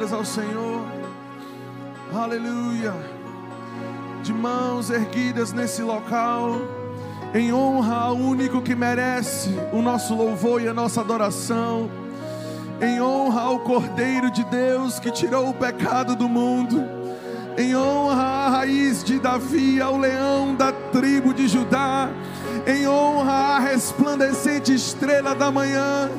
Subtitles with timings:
[0.00, 0.82] levantadas ao Senhor.
[2.14, 2.94] Aleluia.
[4.22, 6.60] De mãos erguidas nesse local,
[7.34, 11.90] em honra ao único que merece o nosso louvor e a nossa adoração.
[12.80, 16.82] Em honra ao Cordeiro de Deus que tirou o pecado do mundo.
[17.58, 22.08] Em honra à raiz de Davi, ao leão da tribo de Judá.
[22.66, 26.10] Em honra à resplandecente estrela da manhã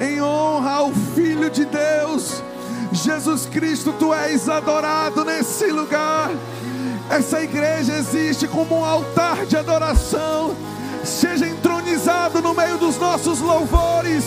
[0.00, 2.42] em honra ao Filho de Deus.
[2.92, 6.30] Jesus Cristo, tu és adorado nesse lugar.
[7.10, 10.54] Essa igreja existe como um altar de adoração.
[11.04, 14.24] Seja entronizado no meio dos nossos louvores.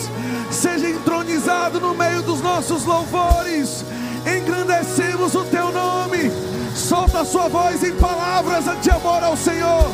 [0.50, 3.84] Seja entronizado no meio dos nossos louvores.
[4.26, 6.30] Engrandecemos o teu nome.
[6.74, 9.90] Solta a sua voz em palavras de amor ao Senhor.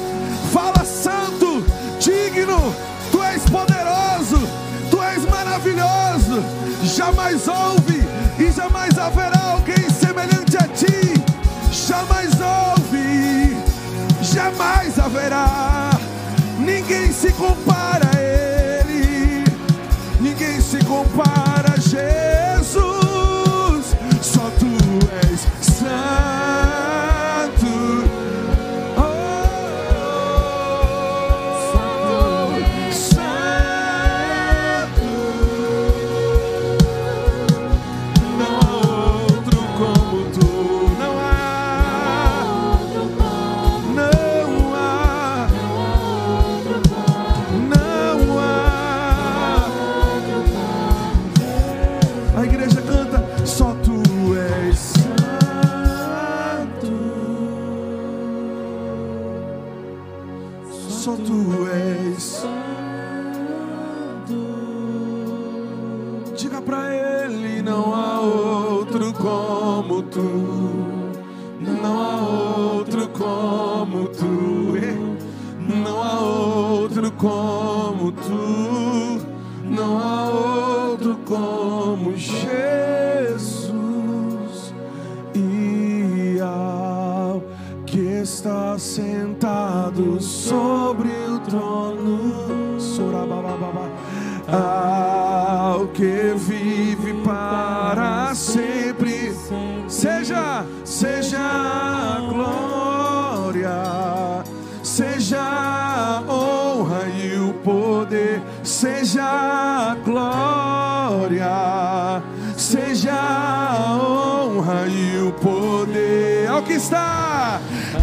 [0.52, 1.64] Fala, Santo,
[2.00, 2.74] digno,
[3.10, 4.62] tu és poderoso
[5.12, 6.42] és maravilhoso.
[6.82, 8.01] Jamais houve e
[8.82, 11.22] jamais haverá alguém semelhante a ti.
[11.70, 13.56] Jamais houve,
[14.20, 15.90] jamais haverá.
[16.58, 18.01] Ninguém se compara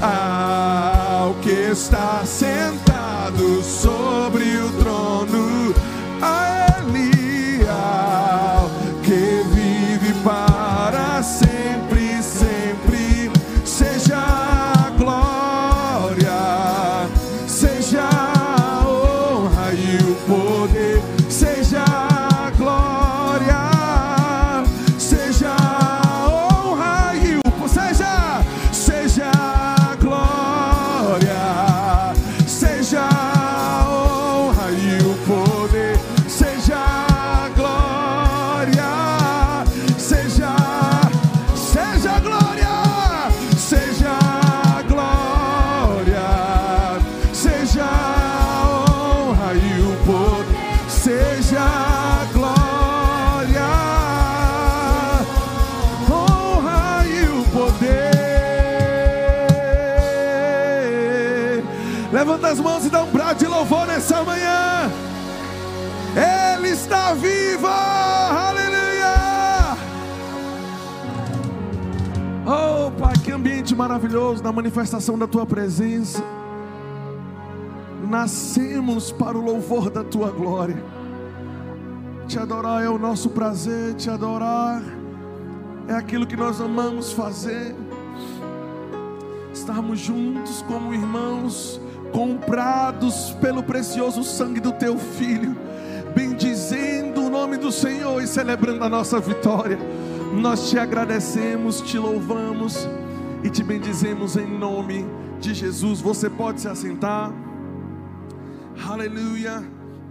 [0.01, 2.88] ao que está sentado
[73.99, 76.23] maravilhoso na manifestação da Tua presença.
[78.09, 80.81] Nascemos para o louvor da Tua glória.
[82.25, 84.81] Te adorar é o nosso prazer, te adorar
[85.85, 87.75] é aquilo que nós amamos fazer.
[89.53, 91.81] Estarmos juntos como irmãos,
[92.13, 95.57] comprados pelo precioso sangue do Teu Filho,
[96.15, 99.77] bendizendo o nome do Senhor e celebrando a nossa vitória.
[100.33, 102.88] Nós te agradecemos, te louvamos
[103.43, 105.06] e te bendizemos em nome
[105.39, 106.02] de Jesus.
[106.02, 107.32] Você pode se assentar.
[108.88, 109.63] Aleluia.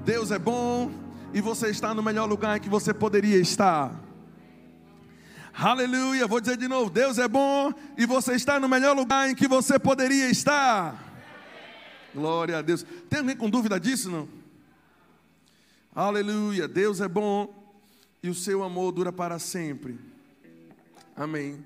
[0.05, 0.91] Deus é bom
[1.35, 3.93] e você está no melhor lugar que você poderia estar.
[5.53, 6.27] Aleluia.
[6.27, 9.47] Vou dizer de novo: Deus é bom e você está no melhor lugar em que
[9.47, 11.05] você poderia estar.
[12.14, 12.85] Glória a Deus.
[13.11, 14.11] Tem alguém com dúvida disso?
[14.11, 14.29] Não?
[15.95, 16.67] Aleluia.
[16.67, 17.53] Deus é bom
[18.23, 19.99] e o seu amor dura para sempre.
[21.14, 21.62] Amém.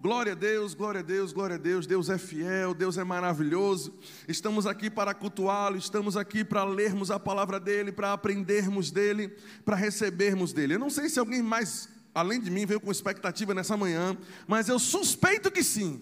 [0.00, 1.84] Glória a Deus, glória a Deus, glória a Deus.
[1.84, 3.92] Deus é fiel, Deus é maravilhoso.
[4.28, 9.74] Estamos aqui para cultuá-lo, estamos aqui para lermos a palavra dele, para aprendermos dele, para
[9.74, 10.74] recebermos dele.
[10.74, 14.68] Eu não sei se alguém mais, além de mim, veio com expectativa nessa manhã, mas
[14.68, 16.00] eu suspeito que sim.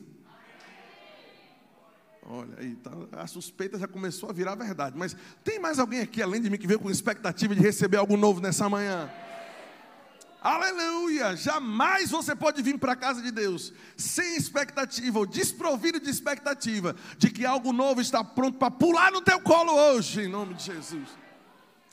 [2.29, 4.95] Olha aí, tá, a suspeita já começou a virar verdade.
[4.99, 8.15] Mas tem mais alguém aqui, além de mim, que veio com expectativa de receber algo
[8.15, 9.09] novo nessa manhã?
[10.47, 11.35] Aleluia!
[11.35, 16.95] Jamais você pode vir para a casa de Deus sem expectativa ou desprovido de expectativa
[17.19, 20.63] de que algo novo está pronto para pular no teu colo hoje, em nome de
[20.63, 21.09] Jesus.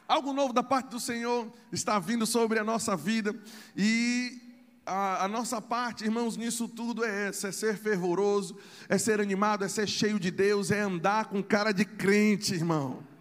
[0.08, 3.36] Algo novo da parte do Senhor está vindo sobre a nossa vida
[3.76, 4.40] e
[4.86, 8.56] a, a, nossa parte, irmãos, nisso tudo é essa: é ser fervoroso,
[8.88, 13.13] é ser animado, é ser cheio de Deus, é andar com cara de crente, irmão.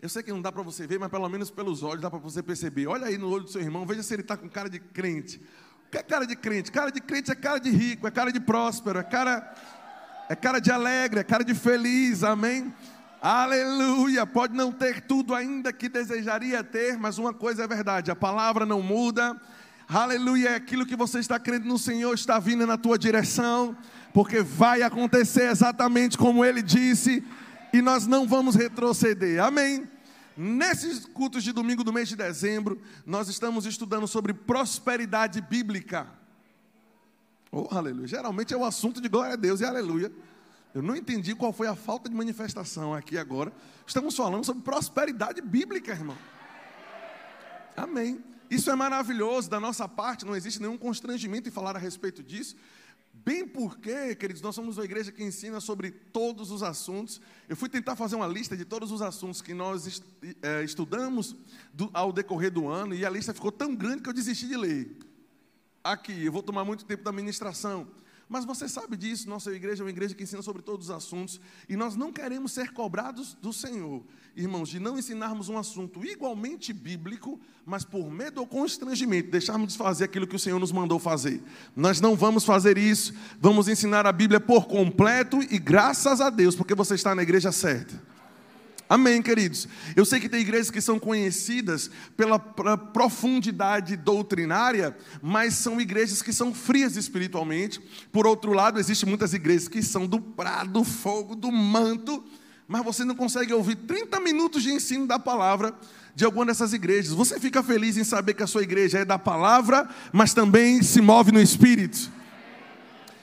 [0.00, 2.20] Eu sei que não dá para você ver, mas pelo menos pelos olhos dá para
[2.20, 2.86] você perceber.
[2.86, 5.42] Olha aí no olho do seu irmão, veja se ele está com cara de crente.
[5.86, 6.70] O que é cara de crente?
[6.70, 9.52] Cara de crente é cara de rico, é cara de próspero, é cara,
[10.28, 12.72] é cara de alegre, é cara de feliz, amém?
[13.20, 14.24] Aleluia!
[14.24, 18.64] Pode não ter tudo ainda que desejaria ter, mas uma coisa é verdade: a palavra
[18.64, 19.36] não muda.
[19.88, 20.50] Aleluia!
[20.50, 23.76] É aquilo que você está crendo no Senhor está vindo na tua direção,
[24.14, 27.24] porque vai acontecer exatamente como Ele disse
[27.72, 29.42] e nós não vamos retroceder.
[29.42, 29.88] Amém?
[30.36, 36.06] Nesses cultos de domingo do mês de dezembro, nós estamos estudando sobre prosperidade bíblica.
[37.50, 38.06] Oh, aleluia.
[38.06, 40.12] Geralmente é o assunto de glória a Deus e aleluia.
[40.74, 43.52] Eu não entendi qual foi a falta de manifestação aqui agora.
[43.86, 46.16] Estamos falando sobre prosperidade bíblica, irmão.
[47.76, 48.22] Amém.
[48.50, 52.56] Isso é maravilhoso da nossa parte, não existe nenhum constrangimento em falar a respeito disso.
[53.24, 57.20] Bem porque, queridos, nós somos uma igreja que ensina sobre todos os assuntos.
[57.48, 60.02] Eu fui tentar fazer uma lista de todos os assuntos que nós
[60.42, 61.36] é, estudamos
[61.92, 64.96] ao decorrer do ano e a lista ficou tão grande que eu desisti de ler.
[65.82, 67.86] Aqui, eu vou tomar muito tempo da ministração.
[68.28, 71.40] Mas você sabe disso, nossa igreja é uma igreja que ensina sobre todos os assuntos
[71.68, 74.02] e nós não queremos ser cobrados do Senhor,
[74.36, 79.78] irmãos, de não ensinarmos um assunto igualmente bíblico, mas por medo ou constrangimento, deixarmos de
[79.78, 81.42] fazer aquilo que o Senhor nos mandou fazer.
[81.74, 86.54] Nós não vamos fazer isso, vamos ensinar a Bíblia por completo e graças a Deus,
[86.54, 88.17] porque você está na igreja certa.
[88.88, 89.68] Amém, queridos.
[89.94, 96.32] Eu sei que tem igrejas que são conhecidas pela profundidade doutrinária, mas são igrejas que
[96.32, 97.80] são frias espiritualmente.
[98.10, 102.24] Por outro lado, existem muitas igrejas que são do prado, do fogo, do manto,
[102.66, 105.74] mas você não consegue ouvir 30 minutos de ensino da palavra
[106.14, 107.12] de alguma dessas igrejas.
[107.12, 111.00] Você fica feliz em saber que a sua igreja é da palavra, mas também se
[111.02, 112.10] move no espírito.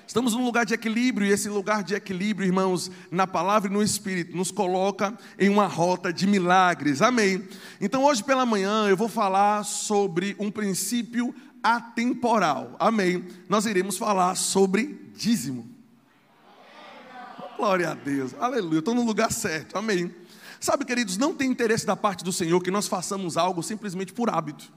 [0.08, 3.82] Estamos num lugar de equilíbrio, e esse lugar de equilíbrio, irmãos, na palavra e no
[3.82, 7.02] espírito, nos coloca em uma rota de milagres.
[7.02, 7.48] Amém.
[7.82, 12.76] Então, hoje pela manhã, eu vou falar sobre um princípio atemporal.
[12.80, 13.26] Amém.
[13.50, 15.68] Nós iremos falar sobre dízimo.
[17.58, 18.36] Glória a Deus.
[18.40, 18.80] Aleluia.
[18.80, 19.78] Estou no lugar certo.
[19.78, 20.14] Amém.
[20.60, 24.30] Sabe, queridos, não tem interesse da parte do Senhor que nós façamos algo simplesmente por
[24.30, 24.72] hábito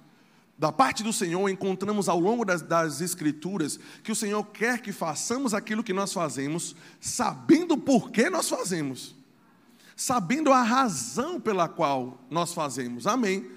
[0.59, 4.91] da parte do Senhor, encontramos ao longo das, das, Escrituras que o Senhor quer que
[4.91, 9.15] façamos aquilo que nós fazemos, sabendo por que nós fazemos,
[9.95, 13.07] sabendo a razão pela qual nós fazemos.
[13.07, 13.49] Amém.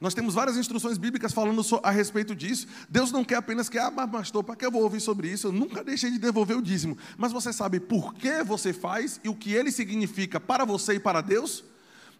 [0.00, 2.66] Nós temos várias instruções bíblicas falando a respeito disso.
[2.88, 5.48] Deus não quer apenas que, ah, mas pastor, para que eu vou ouvir sobre isso?
[5.48, 6.98] Eu nunca deixei de devolver o dízimo.
[7.16, 11.00] Mas você sabe por que você faz e o que ele significa para você e
[11.00, 11.64] para Deus?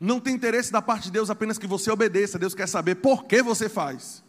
[0.00, 2.38] Não tem interesse da parte de Deus apenas que você obedeça.
[2.38, 4.27] Deus quer saber por que você faz.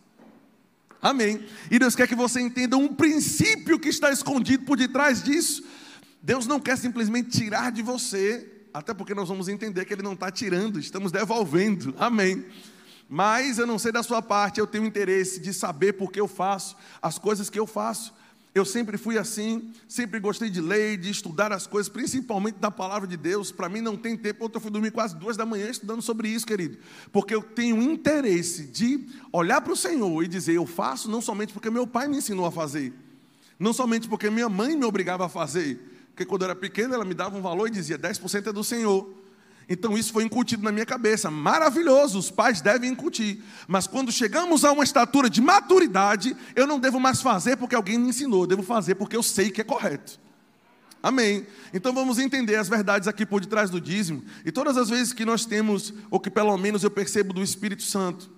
[1.02, 1.46] Amém.
[1.72, 5.64] E Deus quer que você entenda um princípio que está escondido por detrás disso.
[6.22, 10.14] Deus não quer simplesmente tirar de você, até porque nós vamos entender que Ele não
[10.14, 11.96] está tirando, estamos devolvendo.
[11.98, 12.46] Amém.
[13.08, 16.28] Mas eu não sei da sua parte, eu tenho interesse de saber por que eu
[16.28, 18.14] faço as coisas que eu faço.
[18.54, 23.08] Eu sempre fui assim, sempre gostei de ler, de estudar as coisas, principalmente da palavra
[23.08, 23.52] de Deus.
[23.52, 26.30] Para mim não tem tempo, ontem eu fui dormir quase duas da manhã estudando sobre
[26.30, 26.78] isso, querido.
[27.12, 31.54] Porque eu tenho interesse de olhar para o Senhor e dizer, eu faço não somente
[31.54, 32.92] porque meu pai me ensinou a fazer,
[33.60, 37.06] não somente porque minha mãe me obrigava a fazer, porque quando eu era pequeno ela
[37.06, 39.19] me dava um valor e dizia, 10% é do Senhor.
[39.70, 41.30] Então isso foi incutido na minha cabeça.
[41.30, 43.44] Maravilhoso, os pais devem incutir.
[43.68, 48.00] Mas quando chegamos a uma estatura de maturidade, eu não devo mais fazer porque alguém
[48.00, 50.20] me ensinou, eu devo fazer porque eu sei que é correto.
[51.04, 51.46] Amém.
[51.72, 54.24] Então vamos entender as verdades aqui por detrás do dízimo.
[54.44, 57.84] E todas as vezes que nós temos, ou que pelo menos eu percebo do Espírito
[57.84, 58.30] Santo,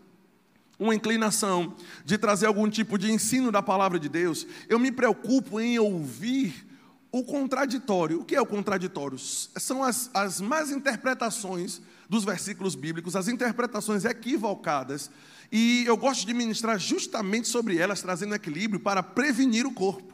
[0.77, 5.61] uma inclinação de trazer algum tipo de ensino da palavra de Deus, eu me preocupo
[5.61, 6.67] em ouvir
[7.11, 9.17] o contraditório, o que é o contraditório?
[9.17, 15.11] São as, as más interpretações dos versículos bíblicos, as interpretações equivocadas,
[15.51, 20.13] e eu gosto de ministrar justamente sobre elas, trazendo equilíbrio para prevenir o corpo.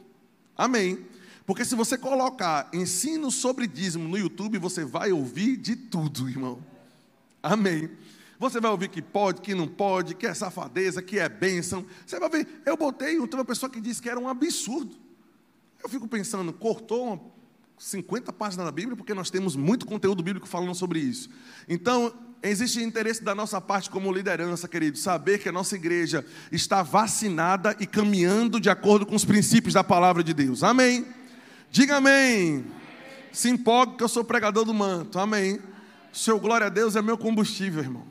[0.55, 1.05] Amém.
[1.45, 6.60] Porque se você colocar ensino sobre dízimo no YouTube, você vai ouvir de tudo, irmão.
[7.41, 7.89] Amém.
[8.39, 11.86] Você vai ouvir que pode, que não pode, que é safadeza, que é bênção.
[12.05, 12.62] Você vai ver.
[12.65, 15.06] Eu botei, tem uma pessoa que disse que era um absurdo.
[15.88, 17.21] Eu fico pensando, cortou uma
[17.78, 21.30] 50 páginas da Bíblia, porque nós temos muito conteúdo bíblico falando sobre isso.
[21.65, 26.84] Então, existe interesse da nossa parte como liderança, querido, saber que a nossa igreja está
[26.84, 30.62] vacinada e caminhando de acordo com os princípios da palavra de Deus.
[30.62, 31.08] Amém.
[31.71, 32.65] Diga amém.
[33.32, 35.17] Se empolgue que eu sou pregador do manto.
[35.17, 35.58] Amém.
[36.12, 38.04] Seu glória a Deus é meu combustível, irmão.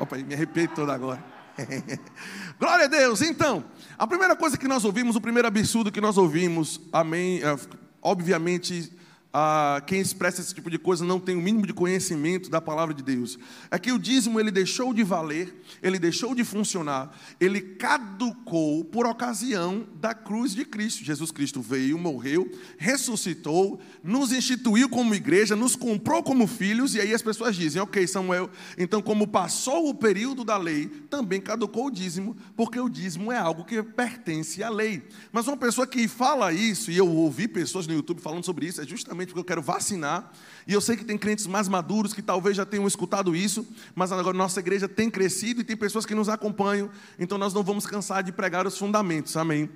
[0.00, 1.37] Opa, me arrepiei todo agora.
[2.58, 3.22] Glória a Deus.
[3.22, 3.64] Então,
[3.96, 7.56] a primeira coisa que nós ouvimos, o primeiro absurdo que nós ouvimos, amém, é,
[8.02, 8.92] obviamente
[9.30, 12.94] ah, quem expressa esse tipo de coisa não tem o mínimo de conhecimento da palavra
[12.94, 13.38] de Deus.
[13.70, 19.06] É que o dízimo ele deixou de valer, ele deixou de funcionar, ele caducou por
[19.06, 21.04] ocasião da cruz de Cristo.
[21.04, 27.12] Jesus Cristo veio, morreu, ressuscitou, nos instituiu como igreja, nos comprou como filhos, e aí
[27.12, 31.90] as pessoas dizem: Ok, Samuel, então, como passou o período da lei, também caducou o
[31.90, 35.02] dízimo, porque o dízimo é algo que pertence à lei.
[35.30, 38.80] Mas uma pessoa que fala isso, e eu ouvi pessoas no YouTube falando sobre isso,
[38.80, 40.32] é justamente justamente porque eu quero vacinar.
[40.66, 44.12] E eu sei que tem crentes mais maduros que talvez já tenham escutado isso, mas
[44.12, 47.86] agora nossa igreja tem crescido e tem pessoas que nos acompanham, então nós não vamos
[47.86, 49.68] cansar de pregar os fundamentos, amém?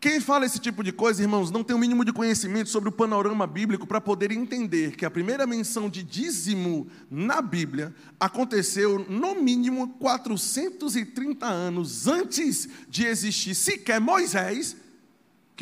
[0.00, 2.92] Quem fala esse tipo de coisa, irmãos, não tem o mínimo de conhecimento sobre o
[2.92, 9.36] panorama bíblico para poder entender que a primeira menção de dízimo na Bíblia aconteceu no
[9.36, 14.76] mínimo 430 anos antes de existir sequer Moisés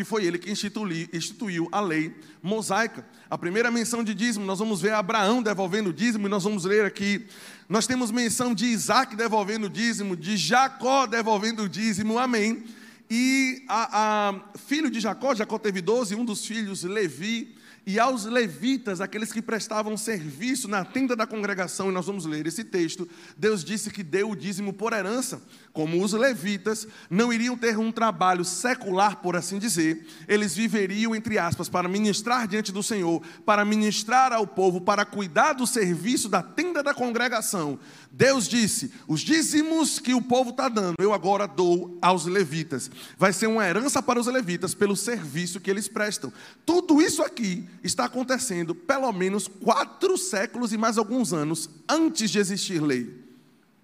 [0.01, 3.07] que foi ele que instituiu a lei mosaica.
[3.29, 6.87] A primeira menção de dízimo, nós vamos ver Abraão devolvendo dízimo, e nós vamos ler
[6.87, 7.27] aqui.
[7.69, 12.65] Nós temos menção de Isaac devolvendo dízimo, de Jacó devolvendo dízimo, amém.
[13.11, 17.55] E a, a filho de Jacó, Jacó teve doze, um dos filhos, Levi,
[17.87, 22.47] e aos levitas, aqueles que prestavam serviço na tenda da congregação, e nós vamos ler
[22.47, 25.41] esse texto, Deus disse que deu o dízimo por herança,
[25.73, 31.39] como os levitas não iriam ter um trabalho secular, por assim dizer, eles viveriam, entre
[31.39, 36.43] aspas, para ministrar diante do Senhor, para ministrar ao povo, para cuidar do serviço da
[36.43, 37.79] tenda da congregação.
[38.11, 42.91] Deus disse: os dízimos que o povo está dando, eu agora dou aos levitas.
[43.17, 46.33] Vai ser uma herança para os levitas pelo serviço que eles prestam.
[46.67, 52.39] Tudo isso aqui está acontecendo pelo menos quatro séculos e mais alguns anos antes de
[52.39, 53.25] existir lei.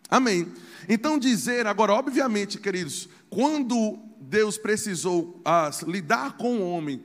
[0.08, 0.52] Amém.
[0.88, 7.02] Então, dizer, agora, obviamente, queridos, quando Deus precisou ah, lidar com o homem,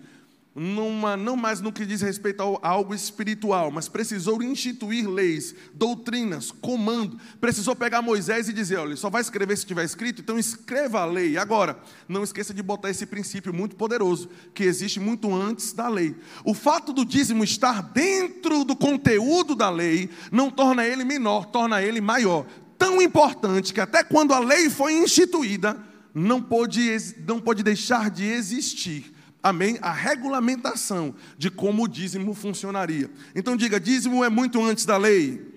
[0.54, 6.52] numa, não mais no que diz respeito a algo espiritual, mas precisou instituir leis, doutrinas,
[6.52, 7.18] comando.
[7.40, 11.06] Precisou pegar Moisés e dizer: olha, só vai escrever se tiver escrito, então escreva a
[11.06, 11.38] lei.
[11.38, 16.16] Agora, não esqueça de botar esse princípio muito poderoso, que existe muito antes da lei.
[16.44, 21.82] O fato do dízimo estar dentro do conteúdo da lei não torna ele menor, torna
[21.82, 22.46] ele maior
[22.78, 25.78] tão importante que até quando a lei foi instituída,
[26.16, 26.90] não pôde,
[27.28, 29.14] não pôde deixar de existir.
[29.44, 29.78] Amém?
[29.82, 33.10] A regulamentação de como o dízimo funcionaria.
[33.36, 35.50] Então diga: dízimo é muito antes da lei.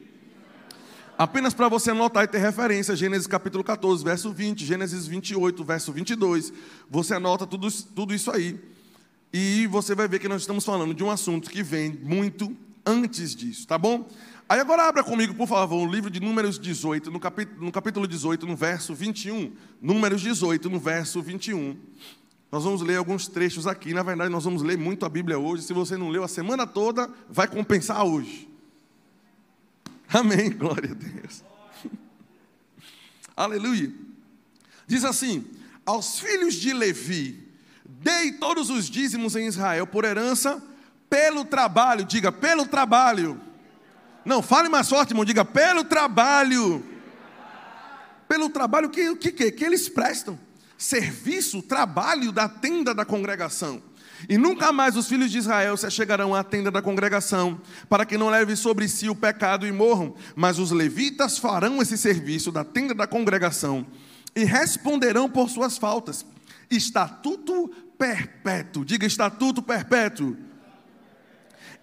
[1.16, 5.92] Apenas para você anotar e ter referência, Gênesis capítulo 14, verso 20, Gênesis 28, verso
[5.92, 6.52] 22.
[6.90, 8.58] Você anota tudo, tudo isso aí.
[9.32, 13.34] E você vai ver que nós estamos falando de um assunto que vem muito antes
[13.34, 14.08] disso, tá bom?
[14.48, 18.06] Aí agora abra comigo, por favor, o livro de Números 18, no capítulo, no capítulo
[18.06, 19.52] 18, no verso 21.
[19.80, 21.76] Números 18, no verso 21.
[22.54, 23.92] Nós vamos ler alguns trechos aqui.
[23.92, 25.64] Na verdade, nós vamos ler muito a Bíblia hoje.
[25.64, 28.48] Se você não leu a semana toda, vai compensar hoje.
[30.08, 30.50] Amém.
[30.56, 31.42] Glória a Deus.
[33.36, 33.92] Aleluia.
[34.86, 35.44] Diz assim:
[35.84, 37.44] Aos filhos de Levi,
[37.84, 40.62] dei todos os dízimos em Israel por herança,
[41.10, 42.04] pelo trabalho.
[42.04, 43.40] Diga, pelo trabalho
[44.24, 45.24] não, fale mais forte, irmão.
[45.24, 46.84] Diga, pelo trabalho.
[48.28, 50.38] Pelo trabalho que que, que, que eles prestam.
[50.84, 53.82] Serviço, trabalho da tenda da congregação.
[54.28, 58.18] E nunca mais os filhos de Israel se chegarão à tenda da congregação, para que
[58.18, 60.14] não leve sobre si o pecado e morram.
[60.36, 63.86] Mas os levitas farão esse serviço da tenda da congregação
[64.36, 66.22] e responderão por suas faltas.
[66.70, 68.84] Estatuto perpétuo.
[68.84, 70.36] Diga estatuto perpétuo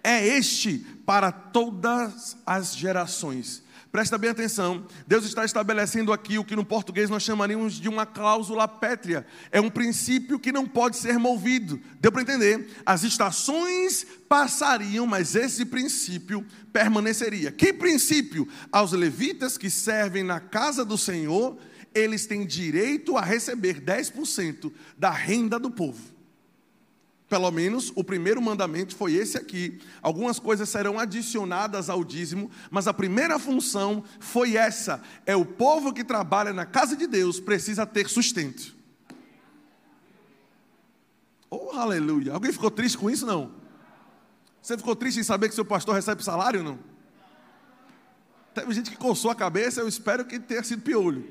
[0.02, 3.62] é este para todas as gerações.
[3.92, 4.86] Presta bem atenção.
[5.06, 9.26] Deus está estabelecendo aqui o que no português nós chamaríamos de uma cláusula pétrea.
[9.50, 11.78] É um princípio que não pode ser movido.
[12.00, 12.70] Deu para entender?
[12.86, 17.52] As estações passariam, mas esse princípio permaneceria.
[17.52, 18.48] Que princípio?
[18.72, 21.58] Aos levitas que servem na casa do Senhor,
[21.94, 26.11] eles têm direito a receber 10% da renda do povo.
[27.32, 29.80] Pelo menos o primeiro mandamento foi esse aqui.
[30.02, 35.94] Algumas coisas serão adicionadas ao dízimo, mas a primeira função foi essa: é o povo
[35.94, 38.76] que trabalha na casa de Deus precisa ter sustento.
[41.48, 42.34] Oh, aleluia.
[42.34, 43.24] Alguém ficou triste com isso?
[43.24, 43.50] Não.
[44.60, 46.62] Você ficou triste em saber que seu pastor recebe salário?
[46.62, 46.78] Não.
[48.52, 51.26] Teve gente que coçou a cabeça, eu espero que tenha sido piolho.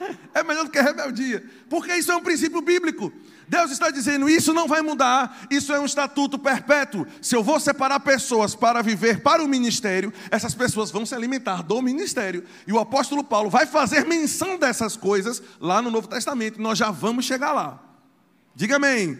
[0.34, 3.12] É melhor do que rebeldia, porque isso é um princípio bíblico.
[3.50, 7.04] Deus está dizendo: isso não vai mudar, isso é um estatuto perpétuo.
[7.20, 11.64] Se eu vou separar pessoas para viver para o ministério, essas pessoas vão se alimentar
[11.64, 12.44] do ministério.
[12.64, 16.62] E o apóstolo Paulo vai fazer menção dessas coisas lá no Novo Testamento.
[16.62, 17.82] Nós já vamos chegar lá.
[18.54, 19.18] Diga amém.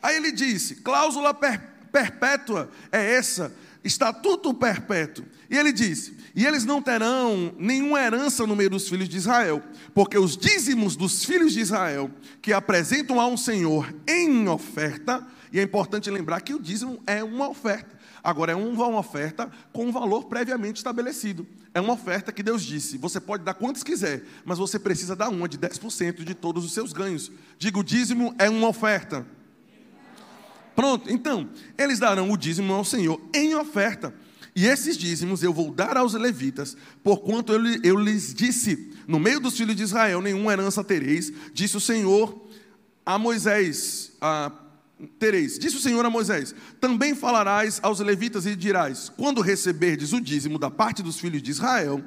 [0.00, 3.52] Aí ele disse: cláusula per perpétua é essa,
[3.84, 5.24] estatuto perpétuo.
[5.50, 9.62] E ele disse: E eles não terão nenhuma herança no meio dos filhos de Israel,
[9.94, 15.60] porque os dízimos dos filhos de Israel, que apresentam a um Senhor em oferta, e
[15.60, 17.94] é importante lembrar que o dízimo é uma oferta.
[18.24, 21.46] Agora, é uma oferta com um valor previamente estabelecido.
[21.74, 25.28] É uma oferta que Deus disse: você pode dar quantos quiser, mas você precisa dar
[25.28, 27.30] uma de 10% de todos os seus ganhos.
[27.58, 29.26] Digo, dízimo é uma oferta.
[30.74, 34.12] Pronto, então, eles darão o dízimo ao Senhor em oferta.
[34.56, 39.40] E esses dízimos eu vou dar aos levitas, porquanto eu, eu lhes disse: no meio
[39.40, 42.40] dos filhos de Israel nenhuma herança tereis, disse o Senhor
[43.04, 44.52] a Moisés: a,
[45.18, 50.20] tereis, disse o Senhor a Moisés: também falarás aos levitas e dirás: quando receberdes o
[50.20, 52.02] dízimo da parte dos filhos de Israel,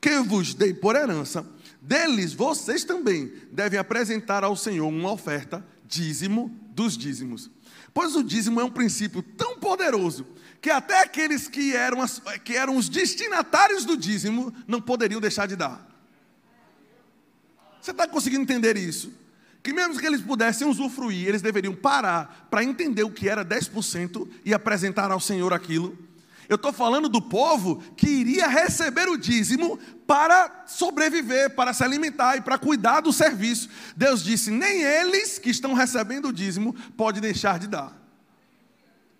[0.00, 1.46] que eu vos dei por herança,
[1.80, 7.48] deles vocês também devem apresentar ao Senhor uma oferta, dízimo dos dízimos.
[7.96, 10.26] Pois o dízimo é um princípio tão poderoso
[10.60, 15.48] que até aqueles que eram, as, que eram os destinatários do dízimo não poderiam deixar
[15.48, 15.82] de dar.
[17.80, 19.14] Você está conseguindo entender isso?
[19.62, 24.28] Que mesmo que eles pudessem usufruir, eles deveriam parar para entender o que era 10%
[24.44, 25.96] e apresentar ao Senhor aquilo.
[26.48, 32.36] Eu estou falando do povo que iria receber o dízimo para sobreviver, para se alimentar
[32.36, 33.68] e para cuidar do serviço.
[33.96, 37.96] Deus disse: nem eles que estão recebendo o dízimo podem deixar de dar.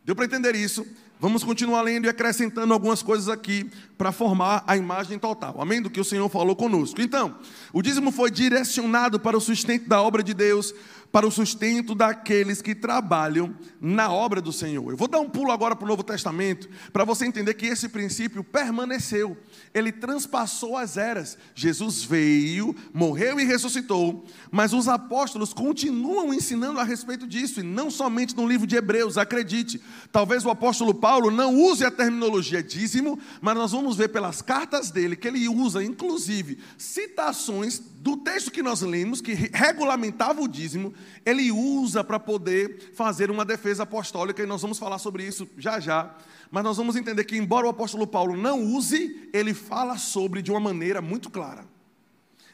[0.04, 0.86] Deu para entender isso?
[1.18, 5.56] Vamos continuar lendo e acrescentando algumas coisas aqui para formar a imagem total.
[5.58, 5.80] Amém?
[5.80, 7.00] Do que o Senhor falou conosco.
[7.00, 7.38] Então,
[7.72, 10.74] o dízimo foi direcionado para o sustento da obra de Deus,
[11.10, 14.90] para o sustento daqueles que trabalham na obra do Senhor.
[14.90, 17.88] Eu vou dar um pulo agora para o Novo Testamento, para você entender que esse
[17.88, 19.36] princípio permaneceu,
[19.72, 21.38] ele transpassou as eras.
[21.54, 27.90] Jesus veio, morreu e ressuscitou, mas os apóstolos continuam ensinando a respeito disso, e não
[27.90, 29.80] somente no livro de Hebreus, acredite.
[30.12, 34.90] Talvez o apóstolo Paulo não use a terminologia dízimo, mas nós vamos ver pelas cartas
[34.90, 40.94] dele que ele usa, inclusive, citações do texto que nós lemos, que regulamentava o dízimo,
[41.24, 45.80] ele usa para poder fazer uma defesa apostólica, e nós vamos falar sobre isso já
[45.80, 46.14] já.
[46.48, 50.52] Mas nós vamos entender que, embora o apóstolo Paulo não use, ele fala sobre de
[50.52, 51.66] uma maneira muito clara.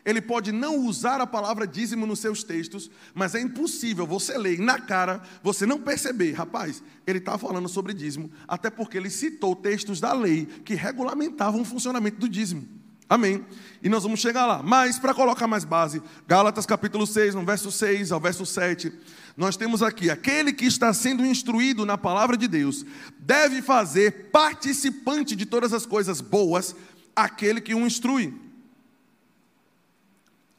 [0.06, 4.58] Ele pode não usar a palavra dízimo nos seus textos, mas é impossível você ler
[4.58, 9.54] na cara, você não perceber, rapaz, ele está falando sobre dízimo, até porque ele citou
[9.54, 12.81] textos da lei que regulamentavam o funcionamento do dízimo.
[13.12, 13.44] Amém.
[13.82, 14.62] E nós vamos chegar lá.
[14.62, 18.90] Mas, para colocar mais base, Gálatas capítulo 6, no verso 6 ao verso 7,
[19.36, 22.86] nós temos aqui: aquele que está sendo instruído na palavra de Deus
[23.18, 26.74] deve fazer participante de todas as coisas boas
[27.14, 28.32] aquele que o instrui.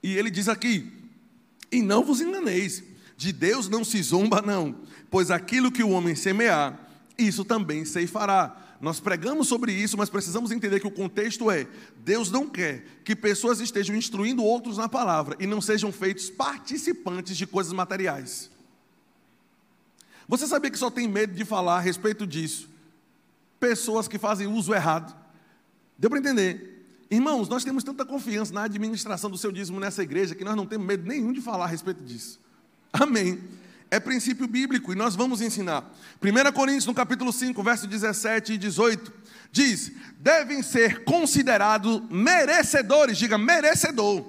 [0.04, 0.94] E ele diz aqui:
[1.72, 2.84] e não vos enganeis,
[3.18, 4.76] de Deus não se zomba, não,
[5.10, 6.80] pois aquilo que o homem semear,
[7.18, 8.63] isso também se fará.
[8.84, 11.66] Nós pregamos sobre isso, mas precisamos entender que o contexto é:
[12.04, 17.38] Deus não quer que pessoas estejam instruindo outros na palavra e não sejam feitos participantes
[17.38, 18.52] de coisas materiais.
[20.28, 22.68] Você sabia que só tem medo de falar a respeito disso?
[23.58, 25.16] Pessoas que fazem uso errado.
[25.98, 26.86] Deu para entender?
[27.10, 30.66] Irmãos, nós temos tanta confiança na administração do seu dízimo nessa igreja que nós não
[30.66, 32.38] temos medo nenhum de falar a respeito disso.
[32.92, 33.42] Amém
[33.94, 35.94] é princípio bíblico e nós vamos ensinar.
[36.20, 39.14] 1 Coríntios, no capítulo 5, verso 17 e 18,
[39.52, 44.26] diz: devem ser considerados merecedores, diga merecedor,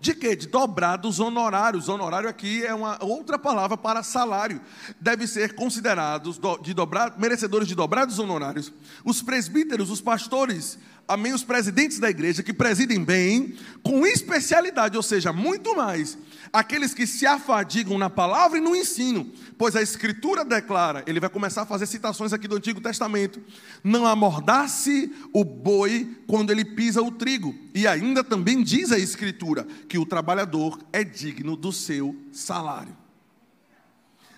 [0.00, 0.36] De quê?
[0.36, 1.88] De dobrados honorários.
[1.88, 4.60] Honorário aqui é uma outra palavra para salário.
[5.00, 8.72] Deve ser considerados de dobrar, merecedores de dobrados honorários.
[9.04, 10.78] Os presbíteros, os pastores,
[11.08, 16.18] amém, os presidentes da igreja que presidem bem, com especialidade, ou seja, muito mais,
[16.52, 21.30] aqueles que se afadigam na palavra e no ensino, pois a Escritura declara, ele vai
[21.30, 23.40] começar a fazer citações aqui do Antigo Testamento:
[23.82, 29.66] não amordace o boi quando ele pisa o trigo, e ainda também diz a Escritura
[29.88, 33.05] que o trabalhador é digno do seu salário.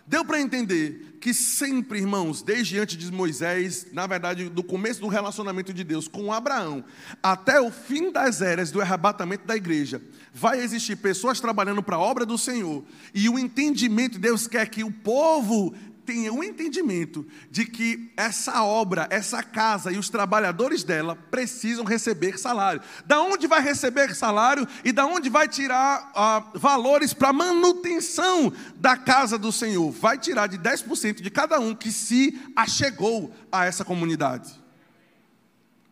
[0.08, 5.06] Deu para entender que sempre, irmãos, desde antes de Moisés, na verdade, do começo do
[5.06, 6.82] relacionamento de Deus com Abraão,
[7.22, 10.00] até o fim das eras do arrebatamento da igreja,
[10.32, 12.82] vai existir pessoas trabalhando para a obra do Senhor,
[13.12, 15.74] e o entendimento, Deus quer que o povo
[16.08, 22.38] tenha um entendimento de que essa obra, essa casa e os trabalhadores dela precisam receber
[22.38, 22.80] salário.
[23.04, 28.96] Da onde vai receber salário e da onde vai tirar ah, valores para manutenção da
[28.96, 29.90] casa do Senhor?
[29.90, 34.50] Vai tirar de 10% de cada um que se achegou a essa comunidade.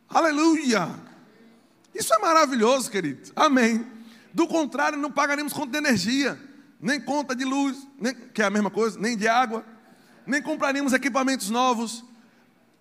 [0.08, 0.88] Aleluia!
[1.94, 3.32] Isso é maravilhoso, querido.
[3.36, 3.86] Amém.
[4.32, 6.40] Do contrário, não pagaremos conta de energia,
[6.80, 9.75] nem conta de luz, nem, que é a mesma coisa, nem de água
[10.26, 12.04] nem compraríamos equipamentos novos,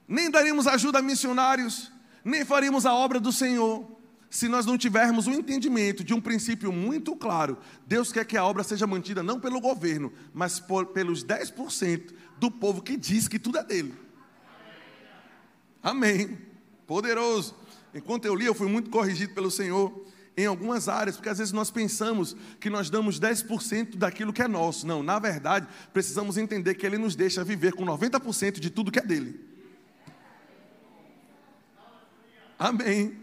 [0.08, 1.92] nem daríamos ajuda a missionários,
[2.24, 3.96] nem faríamos a obra do Senhor,
[4.30, 7.58] se nós não tivermos o um entendimento de um princípio muito claro.
[7.86, 12.52] Deus quer que a obra seja mantida não pelo governo, mas por, pelos 10% do
[12.52, 13.94] povo que diz que tudo é dele.
[15.82, 16.38] Amém.
[16.86, 17.56] Poderoso.
[17.94, 20.06] Enquanto eu li, eu fui muito corrigido pelo Senhor
[20.38, 24.48] em algumas áreas, porque às vezes nós pensamos que nós damos 10% daquilo que é
[24.48, 24.86] nosso.
[24.86, 29.00] Não, na verdade, precisamos entender que Ele nos deixa viver com 90% de tudo que
[29.00, 29.40] é dele.
[32.60, 33.18] Amém.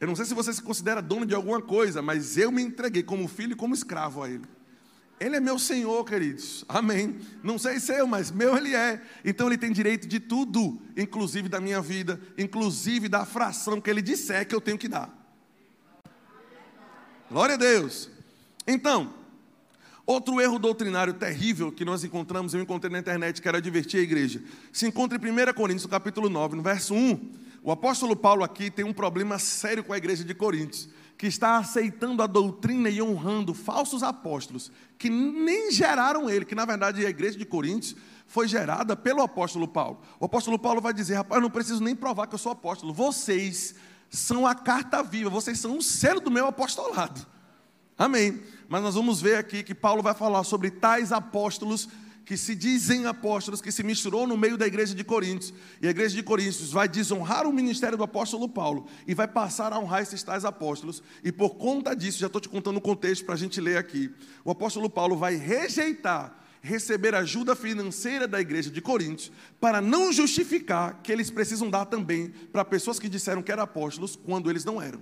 [0.00, 3.02] Eu não sei se você se considera dono de alguma coisa, mas eu me entreguei
[3.02, 4.44] como filho e como escravo a Ele.
[5.20, 6.64] Ele é meu Senhor, queridos.
[6.68, 7.20] Amém.
[7.44, 9.00] Não sei se eu, mas meu Ele é.
[9.24, 14.02] Então Ele tem direito de tudo, inclusive da minha vida, inclusive da fração que Ele
[14.02, 15.21] disser que eu tenho que dar.
[17.32, 18.10] Glória a Deus.
[18.66, 19.14] Então,
[20.04, 24.42] outro erro doutrinário terrível que nós encontramos, eu encontrei na internet, quero advertir a igreja.
[24.70, 27.32] Se encontra em 1 Coríntios, capítulo 9, no verso 1.
[27.62, 31.56] O apóstolo Paulo aqui tem um problema sério com a igreja de Coríntios, que está
[31.56, 37.08] aceitando a doutrina e honrando falsos apóstolos, que nem geraram ele, que na verdade a
[37.08, 40.02] igreja de Coríntios foi gerada pelo apóstolo Paulo.
[40.20, 42.92] O apóstolo Paulo vai dizer: rapaz, eu não preciso nem provar que eu sou apóstolo,
[42.92, 43.74] vocês
[44.12, 47.26] são a carta viva, vocês são o selo do meu apostolado.
[47.96, 48.42] Amém.
[48.68, 51.88] Mas nós vamos ver aqui que Paulo vai falar sobre tais apóstolos
[52.24, 55.52] que se dizem apóstolos, que se misturou no meio da igreja de Coríntios.
[55.80, 59.72] E a igreja de Coríntios vai desonrar o ministério do apóstolo Paulo e vai passar
[59.72, 61.02] a honrar esses tais apóstolos.
[61.24, 64.10] E por conta disso, já estou te contando o contexto para a gente ler aqui.
[64.44, 71.00] O apóstolo Paulo vai rejeitar receber ajuda financeira da igreja de Coríntios, para não justificar
[71.02, 74.80] que eles precisam dar também para pessoas que disseram que eram apóstolos quando eles não
[74.80, 75.00] eram.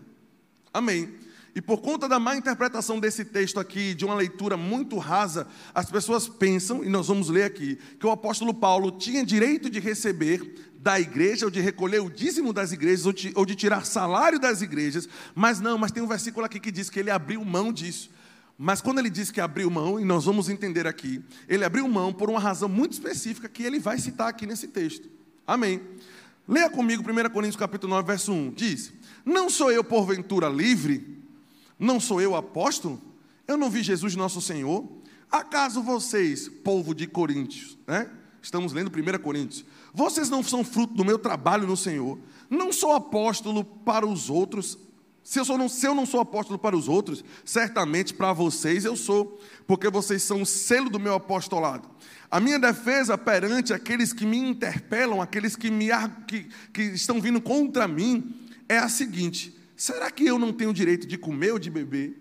[0.72, 1.12] Amém.
[1.54, 5.90] E por conta da má interpretação desse texto aqui, de uma leitura muito rasa, as
[5.90, 10.70] pessoas pensam, e nós vamos ler aqui, que o apóstolo Paulo tinha direito de receber
[10.78, 14.38] da igreja, ou de recolher o dízimo das igrejas, ou de, ou de tirar salário
[14.38, 17.72] das igrejas, mas não, mas tem um versículo aqui que diz que ele abriu mão
[17.72, 18.10] disso.
[18.62, 22.12] Mas quando ele diz que abriu mão, e nós vamos entender aqui, ele abriu mão
[22.12, 25.08] por uma razão muito específica que ele vai citar aqui nesse texto.
[25.46, 25.80] Amém.
[26.46, 28.50] Leia comigo 1 Coríntios capítulo 9, verso 1.
[28.50, 28.92] Diz:
[29.24, 31.24] Não sou eu porventura livre?
[31.78, 33.00] Não sou eu apóstolo?
[33.48, 34.86] Eu não vi Jesus nosso Senhor?
[35.32, 38.10] Acaso vocês, povo de Coríntios, né?
[38.42, 39.64] Estamos lendo 1 Coríntios.
[39.94, 42.18] Vocês não são fruto do meu trabalho no Senhor?
[42.50, 44.76] Não sou apóstolo para os outros,
[45.30, 48.96] se eu, não, se eu não sou apóstolo para os outros, certamente para vocês eu
[48.96, 51.88] sou, porque vocês são o selo do meu apostolado.
[52.28, 55.86] A minha defesa perante aqueles que me interpelam, aqueles que, me,
[56.26, 58.34] que, que estão vindo contra mim,
[58.68, 62.20] é a seguinte: será que eu não tenho direito de comer ou de beber?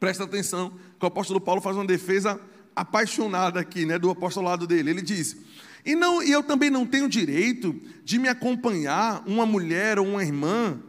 [0.00, 2.40] Presta atenção, que o apóstolo Paulo faz uma defesa
[2.74, 4.88] apaixonada aqui, né, do apostolado dele.
[4.88, 5.36] Ele diz:
[5.84, 10.24] e, não, e eu também não tenho direito de me acompanhar uma mulher ou uma
[10.24, 10.80] irmã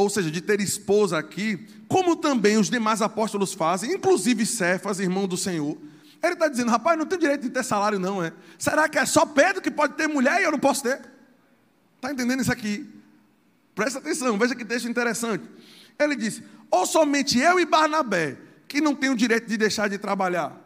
[0.00, 5.28] ou seja, de ter esposa aqui, como também os demais apóstolos fazem, inclusive Cefas, irmão
[5.28, 5.76] do Senhor.
[6.22, 8.32] Ele está dizendo, rapaz, não tenho direito de ter salário, não, é?
[8.58, 11.02] Será que é só Pedro que pode ter mulher e eu não posso ter?
[11.96, 12.88] Está entendendo isso aqui?
[13.74, 15.44] Presta atenção, veja que texto interessante.
[15.98, 19.98] Ele disse: ou somente eu e Barnabé, que não tem o direito de deixar de
[19.98, 20.58] trabalhar.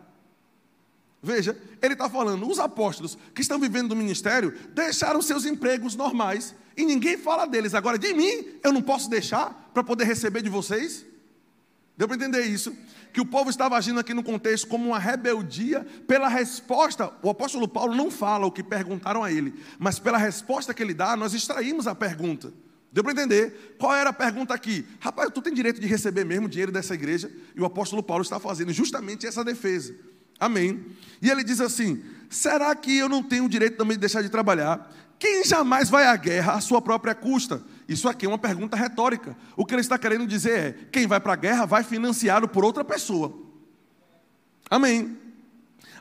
[1.25, 6.55] Veja, ele está falando, os apóstolos que estão vivendo do ministério deixaram seus empregos normais
[6.77, 7.72] e ninguém fala deles.
[7.72, 11.07] Agora, de mim, eu não posso deixar para poder receber de vocês?
[11.97, 12.77] Deu para entender isso?
[13.11, 17.11] Que o povo estava agindo aqui no contexto como uma rebeldia pela resposta.
[17.22, 20.93] O apóstolo Paulo não fala o que perguntaram a ele, mas pela resposta que ele
[20.93, 22.53] dá, nós extraímos a pergunta.
[22.93, 23.77] Deu para entender?
[23.79, 24.87] Qual era a pergunta aqui?
[25.01, 27.33] Rapaz, tu tem direito de receber mesmo dinheiro dessa igreja?
[27.57, 29.95] E o apóstolo Paulo está fazendo justamente essa defesa.
[30.39, 30.85] Amém.
[31.20, 34.28] E ele diz assim: será que eu não tenho o direito também de deixar de
[34.28, 34.93] trabalhar?
[35.18, 37.62] Quem jamais vai à guerra à sua própria custa?
[37.89, 39.37] Isso aqui é uma pergunta retórica.
[39.57, 42.64] O que ele está querendo dizer é: quem vai para a guerra vai financiado por
[42.64, 43.32] outra pessoa.
[44.70, 45.16] Amém.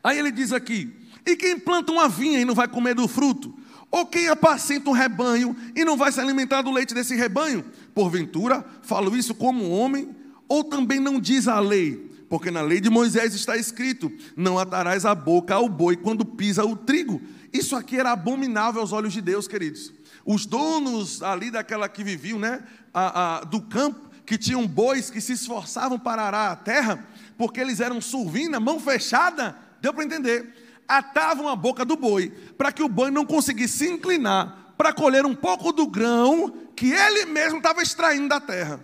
[0.03, 0.93] Aí ele diz aqui:
[1.25, 3.53] e quem planta uma vinha e não vai comer do fruto?
[3.89, 7.63] Ou quem apacenta um rebanho e não vai se alimentar do leite desse rebanho?
[7.93, 10.15] Porventura, falo isso como homem,
[10.47, 12.02] ou também não diz a lei?
[12.33, 16.65] Porque na lei de Moisés está escrito: Não atarás a boca ao boi quando pisa
[16.65, 17.21] o trigo.
[17.53, 19.93] Isso aqui era abominável aos olhos de Deus, queridos.
[20.25, 25.21] Os donos ali daquela que viviam, né, a, a, do campo, que tinham bois que
[25.21, 27.07] se esforçavam para arar a terra,
[27.37, 30.81] porque eles eram survina, mão fechada, deu para entender.
[30.87, 35.23] Atavam a boca do boi, para que o boi não conseguisse se inclinar para colher
[35.23, 38.79] um pouco do grão que ele mesmo estava extraindo da terra.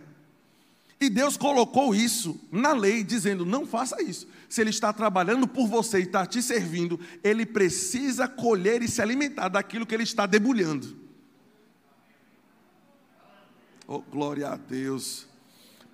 [1.01, 4.27] E Deus colocou isso na lei, dizendo: não faça isso.
[4.49, 9.01] Se Ele está trabalhando por você e está te servindo, Ele precisa colher e se
[9.01, 10.97] alimentar daquilo que Ele está debulhando.
[13.87, 15.25] Oh, glória a Deus.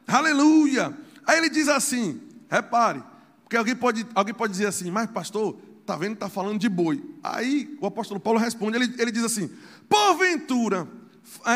[0.08, 0.98] Aleluia.
[1.26, 3.02] Aí ele diz assim: repare,
[3.44, 7.04] porque alguém pode, alguém pode dizer assim, mas pastor, está vendo, está falando de boi.
[7.24, 9.50] Aí o apóstolo Paulo responde, ele, ele diz assim:
[9.88, 10.88] porventura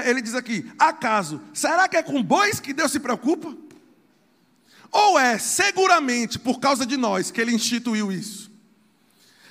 [0.06, 3.56] ele diz aqui: acaso, será que é com bois que Deus se preocupa?
[4.92, 8.50] Ou é seguramente por causa de nós que ele instituiu isso?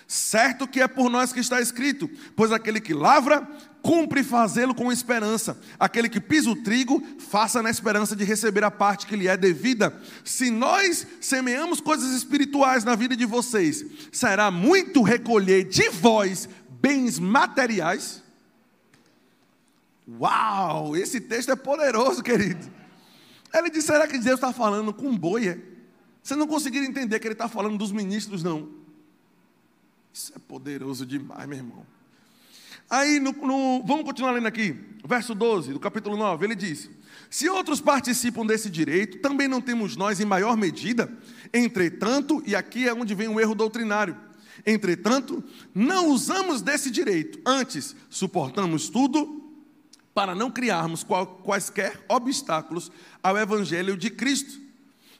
[0.06, 3.46] Certo que é por nós que está escrito, pois aquele que lavra,
[3.82, 5.60] cumpre fazê-lo com esperança.
[5.78, 9.36] Aquele que pisa o trigo, faça na esperança de receber a parte que lhe é
[9.36, 9.94] devida.
[10.24, 16.48] Se nós semeamos coisas espirituais na vida de vocês, será muito recolher de vós
[16.80, 18.22] bens materiais?
[20.08, 22.66] Uau, esse texto é poderoso, querido.
[23.52, 25.48] Ele disse: será que Deus está falando com boi?
[25.48, 25.58] É?
[26.22, 28.70] Você não conseguiram entender que ele está falando dos ministros, não.
[30.12, 31.86] Isso é poderoso demais, meu irmão.
[32.88, 36.46] Aí, no, no, vamos continuar lendo aqui, verso 12 do capítulo 9.
[36.46, 36.88] Ele diz:
[37.28, 41.12] Se outros participam desse direito, também não temos nós em maior medida.
[41.52, 44.16] Entretanto, e aqui é onde vem o erro doutrinário.
[44.66, 45.44] Entretanto,
[45.74, 49.47] não usamos desse direito, antes suportamos tudo
[50.18, 51.06] para não criarmos
[51.44, 52.90] quaisquer obstáculos
[53.22, 54.60] ao evangelho de Cristo.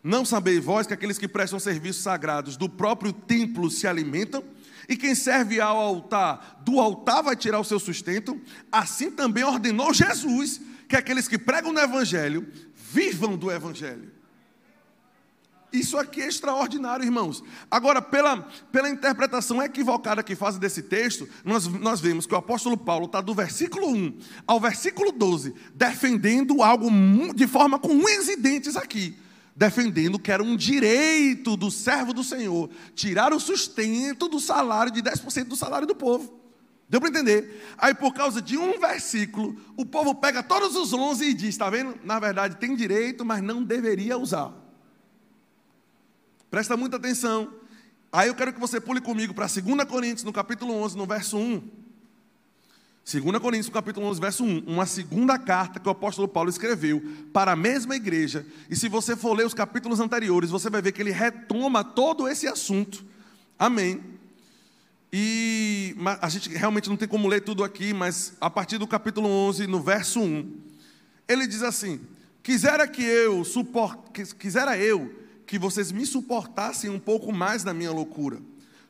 [0.03, 4.43] Não sabeis vós que aqueles que prestam serviços sagrados do próprio templo se alimentam?
[4.89, 8.41] E quem serve ao altar, do altar vai tirar o seu sustento?
[8.73, 12.45] Assim também ordenou Jesus que aqueles que pregam no evangelho
[12.75, 14.11] vivam do evangelho.
[15.73, 17.43] Isso aqui é extraordinário, irmãos.
[17.71, 22.77] Agora, pela, pela interpretação equivocada que fazem desse texto, nós, nós vemos que o apóstolo
[22.77, 26.89] Paulo está do versículo 1 ao versículo 12, defendendo algo
[27.35, 29.17] de forma com unhas e dentes aqui.
[29.55, 35.03] Defendendo que era um direito do servo do Senhor tirar o sustento do salário de
[35.03, 36.39] 10% do salário do povo.
[36.89, 37.75] Deu para entender?
[37.77, 41.69] Aí, por causa de um versículo, o povo pega todos os 11 e diz: está
[41.69, 41.99] vendo?
[42.03, 44.68] Na verdade, tem direito, mas não deveria usar.
[46.51, 47.53] Presta muita atenção.
[48.11, 51.37] Aí eu quero que você pule comigo para 2 Coríntios, no capítulo 11, no verso
[51.37, 51.63] 1.
[53.11, 54.65] 2 Coríntios, capítulo 11, verso 1.
[54.67, 57.03] Uma segunda carta que o apóstolo Paulo escreveu
[57.35, 58.47] para a mesma igreja.
[58.71, 62.27] E se você for ler os capítulos anteriores, você vai ver que ele retoma todo
[62.27, 63.05] esse assunto.
[63.59, 64.03] Amém.
[65.13, 69.29] E a gente realmente não tem como ler tudo aqui, mas a partir do capítulo
[69.29, 70.51] 11, no verso 1,
[71.27, 72.01] ele diz assim:
[72.43, 77.91] Quisera que eu suporte, quisera eu que vocês me suportassem um pouco mais na minha
[77.91, 78.39] loucura.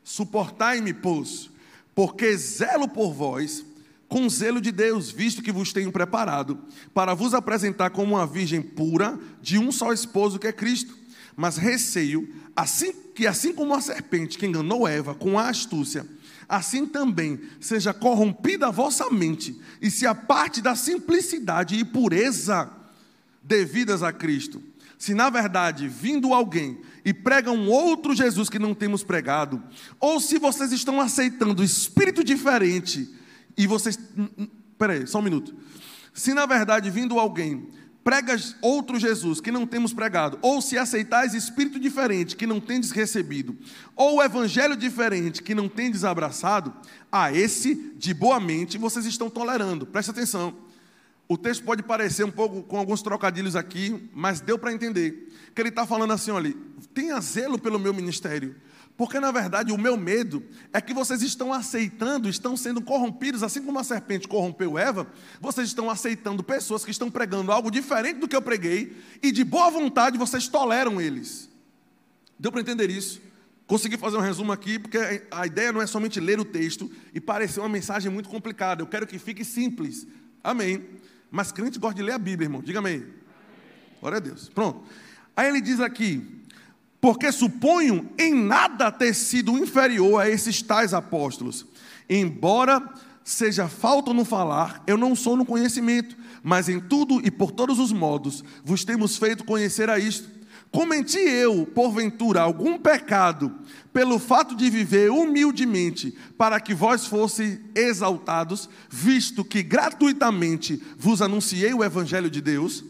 [0.03, 1.49] Suportai-me, pois,
[1.95, 3.65] porque zelo por vós,
[4.09, 6.59] com zelo de Deus, visto que vos tenho preparado,
[6.93, 10.97] para vos apresentar como uma virgem pura, de um só esposo que é Cristo.
[11.33, 16.05] Mas receio, assim que assim como a serpente que enganou Eva com a astúcia,
[16.47, 22.69] assim também seja corrompida a vossa mente, e se a parte da simplicidade e pureza
[23.41, 24.61] devidas a Cristo
[24.99, 29.63] se na verdade vindo alguém e prega um outro Jesus que não temos pregado,
[29.97, 33.09] ou se vocês estão aceitando espírito diferente
[33.57, 33.97] e vocês.
[34.77, 35.55] Peraí, só um minuto.
[36.13, 37.69] Se na verdade vindo alguém
[38.03, 42.91] prega outro Jesus que não temos pregado, ou se aceitais espírito diferente que não tendes
[42.91, 43.57] recebido,
[43.95, 46.73] ou evangelho diferente que não tendes abraçado,
[47.09, 49.85] a esse de boa mente vocês estão tolerando.
[49.85, 50.68] Presta atenção.
[51.31, 55.61] O texto pode parecer um pouco com alguns trocadilhos aqui, mas deu para entender que
[55.61, 56.51] ele está falando assim: olha,
[56.91, 58.55] tenha zelo pelo meu ministério,
[58.97, 63.61] porque na verdade o meu medo é que vocês estão aceitando, estão sendo corrompidos, assim
[63.61, 65.05] como a serpente corrompeu Eva,
[65.39, 69.43] vocês estão aceitando pessoas que estão pregando algo diferente do que eu preguei, e de
[69.43, 71.47] boa vontade vocês toleram eles.
[72.39, 73.21] Deu para entender isso?
[73.67, 74.97] Consegui fazer um resumo aqui, porque
[75.29, 78.81] a ideia não é somente ler o texto e parecer uma mensagem muito complicada.
[78.81, 80.07] Eu quero que fique simples.
[80.43, 80.97] Amém.
[81.31, 82.61] Mas crente gosta de ler a Bíblia, irmão.
[82.61, 83.05] Diga amém.
[83.99, 84.49] Glória a Deus.
[84.49, 84.83] Pronto.
[85.35, 86.45] Aí ele diz aqui:
[86.99, 91.65] porque suponho em nada ter sido inferior a esses tais apóstolos,
[92.09, 92.81] embora
[93.23, 97.77] seja falta no falar, eu não sou no conhecimento, mas em tudo e por todos
[97.77, 100.39] os modos vos temos feito conhecer a isto
[100.71, 103.51] Cometi eu, porventura, algum pecado
[103.91, 111.73] pelo fato de viver humildemente para que vós fosse exaltados, visto que gratuitamente vos anunciei
[111.73, 112.83] o evangelho de Deus?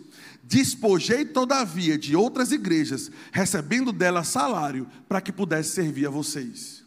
[0.43, 6.83] Despojei, todavia, de outras igrejas, recebendo delas salário, para que pudesse servir a vocês.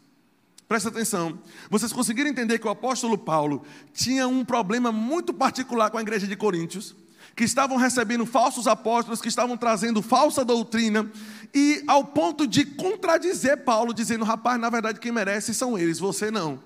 [0.67, 1.39] Presta atenção,
[1.69, 6.27] vocês conseguiram entender que o apóstolo Paulo tinha um problema muito particular com a igreja
[6.27, 6.95] de Coríntios?
[7.35, 11.09] Que estavam recebendo falsos apóstolos, que estavam trazendo falsa doutrina,
[11.53, 16.29] e ao ponto de contradizer Paulo, dizendo: rapaz, na verdade quem merece são eles, você
[16.29, 16.59] não.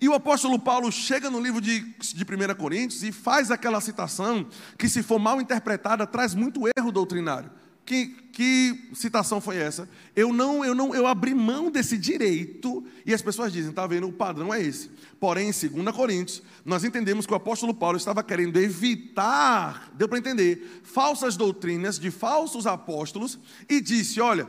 [0.00, 4.44] E o apóstolo Paulo chega no livro de, de 1 Coríntios e faz aquela citação
[4.76, 7.48] que, se for mal interpretada, traz muito erro doutrinário.
[7.84, 9.88] Que, que, citação foi essa?
[10.14, 14.06] Eu não, eu não, eu abri mão desse direito e as pessoas dizem, tá vendo?
[14.06, 14.88] O padrão é esse.
[15.18, 20.18] Porém, em 2 Coríntios, nós entendemos que o apóstolo Paulo estava querendo evitar, deu para
[20.18, 24.48] entender, falsas doutrinas de falsos apóstolos e disse: olha,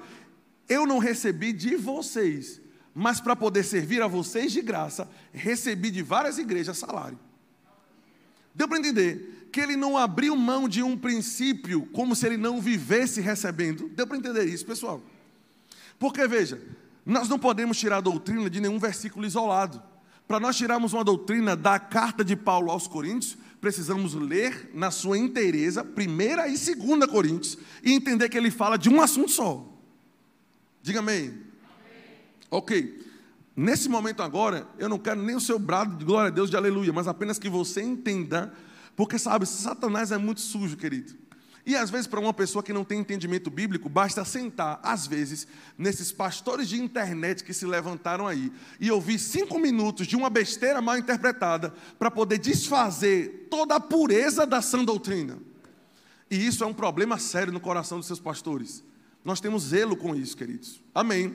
[0.70, 2.62] eu não recebi de vocês,
[2.94, 7.20] mas para poder servir a vocês de graça, recebi de várias igrejas salário.
[8.54, 9.43] Deu para entender?
[9.54, 13.88] Que ele não abriu mão de um princípio como se ele não vivesse recebendo.
[13.90, 15.00] Deu para entender isso, pessoal?
[16.00, 16.60] Porque veja,
[17.06, 19.82] nós não podemos tirar a doutrina de nenhum versículo isolado.
[20.28, 25.20] Para nós tirarmos uma doutrina da carta de Paulo aos Coríntios, precisamos ler na sua
[25.20, 29.64] inteireza, primeira e segunda Coríntios, e entender que ele fala de um assunto só.
[30.82, 31.26] Diga amém.
[31.26, 31.42] amém.
[32.50, 33.06] Ok.
[33.56, 36.58] Nesse momento agora, eu não quero nem o seu brado de glória a Deus, de
[36.58, 38.52] aleluia, mas apenas que você entenda
[38.96, 41.24] porque, sabe, Satanás é muito sujo, querido.
[41.66, 45.48] E às vezes, para uma pessoa que não tem entendimento bíblico, basta sentar, às vezes,
[45.78, 50.82] nesses pastores de internet que se levantaram aí e ouvir cinco minutos de uma besteira
[50.82, 55.38] mal interpretada para poder desfazer toda a pureza da sã doutrina.
[56.30, 58.84] E isso é um problema sério no coração dos seus pastores.
[59.24, 60.82] Nós temos zelo com isso, queridos.
[60.94, 61.34] Amém.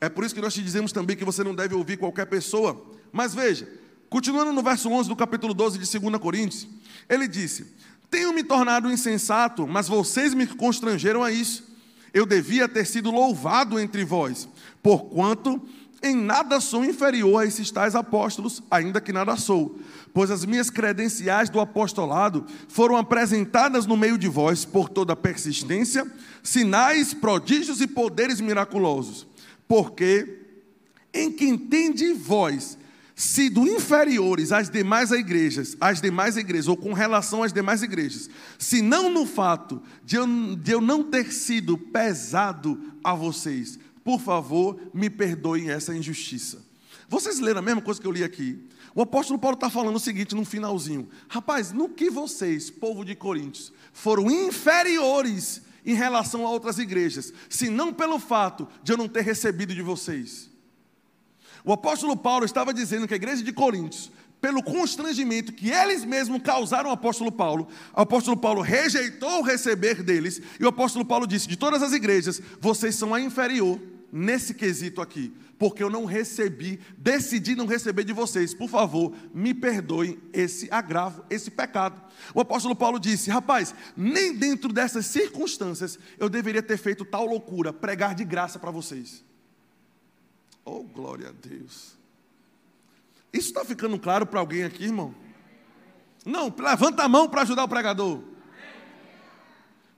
[0.00, 2.82] É por isso que nós te dizemos também que você não deve ouvir qualquer pessoa.
[3.12, 3.68] Mas veja,
[4.08, 6.68] Continuando no verso 11 do capítulo 12 de 2 Coríntios,
[7.08, 7.66] ele disse:
[8.10, 11.74] Tenho me tornado insensato, mas vocês me constrangeram a isso.
[12.12, 14.48] Eu devia ter sido louvado entre vós,
[14.82, 15.60] porquanto
[16.04, 19.80] em nada sou inferior a esses tais apóstolos, ainda que nada sou,
[20.12, 26.06] pois as minhas credenciais do apostolado foram apresentadas no meio de vós por toda persistência,
[26.42, 29.26] sinais, prodígios e poderes miraculosos.
[29.66, 30.40] Porque
[31.12, 31.56] em quem
[31.90, 32.76] de vós
[33.14, 38.82] sido inferiores às demais igrejas, às demais igrejas, ou com relação às demais igrejas, se
[38.82, 44.78] não no fato de eu, de eu não ter sido pesado a vocês, por favor,
[44.92, 46.62] me perdoem essa injustiça.
[47.08, 48.58] Vocês leram a mesma coisa que eu li aqui?
[48.94, 53.14] O apóstolo Paulo está falando o seguinte no finalzinho: rapaz, no que vocês, povo de
[53.14, 59.08] Coríntios, foram inferiores em relação a outras igrejas, se não pelo fato de eu não
[59.08, 60.50] ter recebido de vocês.
[61.64, 66.42] O apóstolo Paulo estava dizendo que a igreja de Coríntios, pelo constrangimento que eles mesmos
[66.42, 71.48] causaram ao apóstolo Paulo, o apóstolo Paulo rejeitou receber deles, e o apóstolo Paulo disse:
[71.48, 73.80] de todas as igrejas, vocês são a inferior
[74.12, 78.52] nesse quesito aqui, porque eu não recebi, decidi não receber de vocês.
[78.52, 81.98] Por favor, me perdoem esse agravo, esse pecado.
[82.34, 87.72] O apóstolo Paulo disse: rapaz, nem dentro dessas circunstâncias eu deveria ter feito tal loucura,
[87.72, 89.24] pregar de graça para vocês.
[90.64, 91.94] Oh, glória a Deus.
[93.32, 95.14] Isso está ficando claro para alguém aqui, irmão?
[96.24, 98.22] Não, levanta a mão para ajudar o pregador.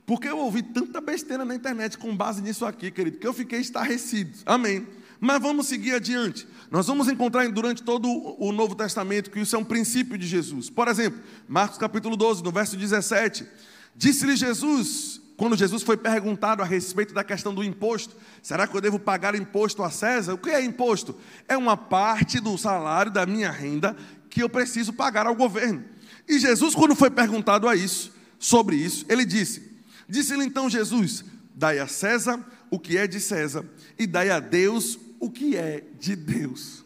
[0.05, 3.61] Porque eu ouvi tanta besteira na internet com base nisso aqui, querido, que eu fiquei
[3.61, 4.39] estarrecido.
[4.47, 4.87] Amém.
[5.21, 6.47] Mas vamos seguir adiante.
[6.71, 10.71] Nós vamos encontrar durante todo o Novo Testamento que isso é um princípio de Jesus.
[10.71, 13.47] Por exemplo, Marcos capítulo 12, no verso 17.
[13.95, 18.81] Disse-lhe Jesus: quando Jesus foi perguntado a respeito da questão do imposto, será que eu
[18.81, 20.33] devo pagar imposto a César?
[20.33, 21.15] O que é imposto?
[21.47, 23.95] É uma parte do salário da minha renda
[24.31, 25.85] que eu preciso pagar ao governo.
[26.27, 29.71] E Jesus, quando foi perguntado a isso, sobre isso, ele disse:
[30.09, 31.23] Disse-lhe então Jesus:
[31.55, 33.65] Dai a César o que é de César,
[33.99, 36.86] e dai a Deus o que é de Deus.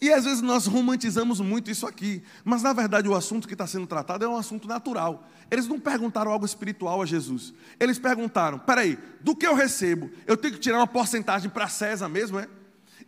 [0.00, 3.66] E às vezes nós romantizamos muito isso aqui, mas na verdade o assunto que está
[3.66, 5.28] sendo tratado é um assunto natural.
[5.50, 7.52] Eles não perguntaram algo espiritual a Jesus.
[7.78, 12.08] Eles perguntaram: peraí, do que eu recebo, eu tenho que tirar uma porcentagem para César
[12.08, 12.48] mesmo, é?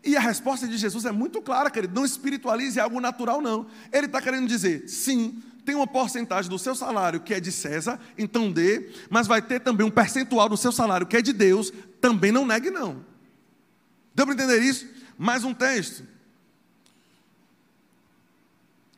[0.05, 1.95] E a resposta de Jesus é muito clara, querido.
[1.95, 3.66] Não espiritualize algo natural, não.
[3.90, 7.99] Ele está querendo dizer: sim, tem uma porcentagem do seu salário que é de César,
[8.18, 11.72] então dê, mas vai ter também um percentual do seu salário que é de Deus,
[12.01, 13.05] também não negue, não.
[14.14, 14.86] Deu para entender isso?
[15.16, 16.12] Mais um texto.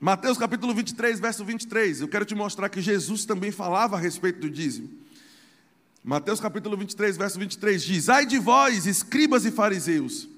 [0.05, 2.03] Mateus capítulo 23, verso 23.
[2.03, 4.91] Eu quero te mostrar que Jesus também falava a respeito do dízimo.
[6.05, 10.29] Mateus capítulo 23, verso 23 diz: Ai de vós, escribas e fariseus,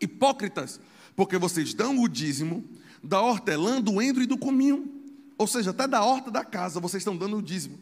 [0.00, 0.80] hipócritas,
[1.14, 2.64] porque vocês dão o dízimo
[3.02, 4.90] da hortelã, do endro e do cominho,
[5.36, 7.78] ou seja, até da horta da casa vocês estão dando o dízimo.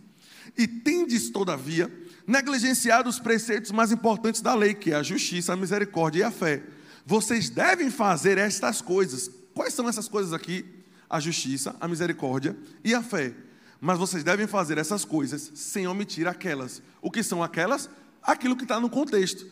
[0.58, 1.96] E tendes, todavia,
[2.26, 6.32] negligenciado os preceitos mais importantes da lei, que é a justiça, a misericórdia e a
[6.32, 6.64] fé.
[7.06, 9.30] Vocês devem fazer estas coisas.
[9.54, 10.82] Quais são essas coisas aqui?
[11.08, 13.34] A justiça, a misericórdia e a fé.
[13.80, 16.82] Mas vocês devem fazer essas coisas sem omitir aquelas.
[17.02, 17.88] O que são aquelas?
[18.22, 19.46] Aquilo que está no contexto.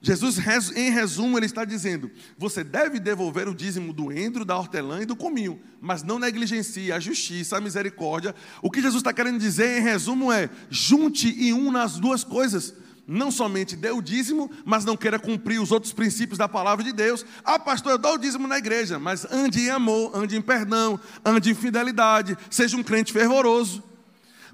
[0.00, 0.38] Jesus,
[0.76, 5.06] em resumo, ele está dizendo: você deve devolver o dízimo do endro, da hortelã e
[5.06, 8.34] do cominho, mas não negligencie a justiça, a misericórdia.
[8.62, 12.74] O que Jesus está querendo dizer, em resumo, é: junte e una as duas coisas.
[13.10, 16.92] Não somente dê o dízimo, mas não queira cumprir os outros princípios da palavra de
[16.92, 17.24] Deus.
[17.42, 21.00] Ah, pastor, eu dou o dízimo na igreja, mas ande em amor, ande em perdão,
[21.24, 23.82] ande em fidelidade, seja um crente fervoroso.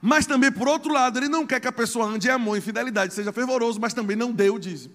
[0.00, 2.60] Mas também, por outro lado, ele não quer que a pessoa ande em amor, em
[2.60, 4.94] fidelidade, seja fervoroso, mas também não dê o dízimo.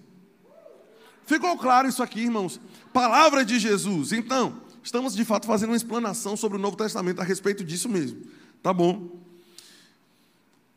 [1.26, 2.58] Ficou claro isso aqui, irmãos?
[2.94, 4.10] Palavra de Jesus.
[4.12, 8.22] Então, estamos de fato fazendo uma explanação sobre o Novo Testamento a respeito disso mesmo.
[8.62, 9.20] Tá bom?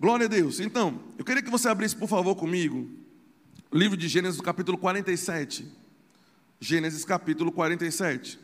[0.03, 0.59] Glória a Deus.
[0.59, 2.89] Então, eu queria que você abrisse, por favor, comigo,
[3.71, 5.65] o livro de Gênesis, capítulo 47.
[6.59, 8.37] Gênesis, capítulo 47.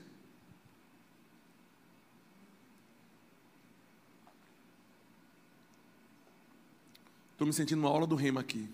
[7.33, 8.69] Estou me sentindo uma aula do rema aqui.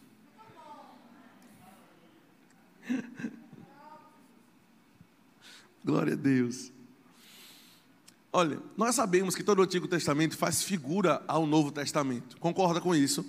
[5.84, 6.74] Glória a Deus.
[8.38, 12.36] Olha, nós sabemos que todo o Antigo Testamento faz figura ao Novo Testamento.
[12.38, 13.26] Concorda com isso?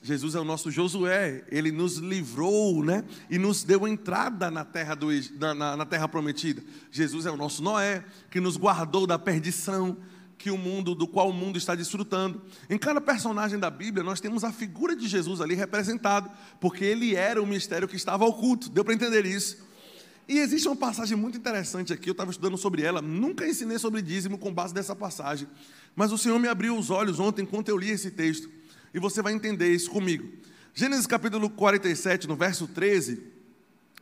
[0.00, 3.04] Jesus é o nosso Josué, ele nos livrou, né?
[3.28, 5.08] E nos deu entrada na terra, do,
[5.56, 6.62] na, na terra prometida.
[6.88, 9.96] Jesus é o nosso Noé, que nos guardou da perdição,
[10.38, 12.40] que o mundo, do qual o mundo está desfrutando.
[12.70, 16.30] Em cada personagem da Bíblia, nós temos a figura de Jesus ali representado,
[16.60, 18.70] porque ele era o mistério que estava oculto.
[18.70, 19.65] Deu para entender isso?
[20.28, 24.02] E existe uma passagem muito interessante aqui, eu estava estudando sobre ela, nunca ensinei sobre
[24.02, 25.46] dízimo com base nessa passagem,
[25.94, 28.50] mas o Senhor me abriu os olhos ontem enquanto eu li esse texto,
[28.92, 30.28] e você vai entender isso comigo.
[30.74, 33.22] Gênesis capítulo 47, no verso 13,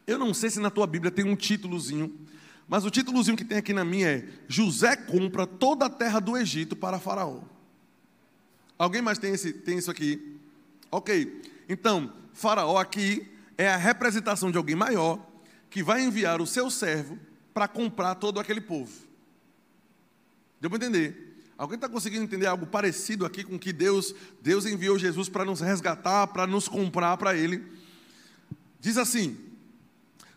[0.07, 2.11] eu não sei se na tua Bíblia tem um títulozinho,
[2.67, 6.37] mas o títulozinho que tem aqui na minha é: José compra toda a terra do
[6.37, 7.43] Egito para Faraó.
[8.79, 10.39] Alguém mais tem, esse, tem isso aqui?
[10.91, 11.43] Ok.
[11.69, 15.34] Então, Faraó aqui é a representação de alguém maior
[15.75, 17.19] que vai enviar o seu servo
[17.53, 18.93] para comprar todo aquele povo.
[20.61, 21.43] Deu para entender?
[21.59, 25.61] Alguém está conseguindo entender algo parecido aqui com que Deus, Deus enviou Jesus para nos
[25.61, 27.61] resgatar, para nos comprar para Ele?
[28.79, 29.37] Diz assim: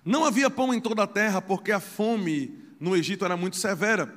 [0.04, 4.12] não havia pão em toda a terra, porque a fome no Egito era muito severa,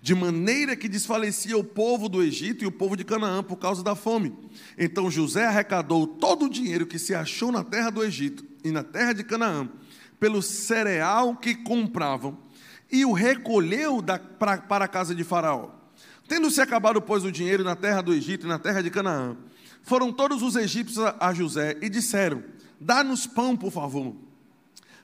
[0.00, 3.82] de maneira que desfalecia o povo do Egito e o povo de Canaã por causa
[3.82, 4.38] da fome.
[4.78, 8.84] Então José arrecadou todo o dinheiro que se achou na terra do Egito e na
[8.84, 9.68] terra de Canaã,
[10.20, 12.38] pelo cereal que compravam,
[12.92, 15.70] e o recolheu da, pra, para a casa de Faraó.
[16.28, 19.36] Tendo-se acabado, pois, o dinheiro na terra do Egito e na terra de Canaã,
[19.82, 22.44] foram todos os egípcios a José e disseram:
[22.78, 24.14] Dá-nos pão, por favor.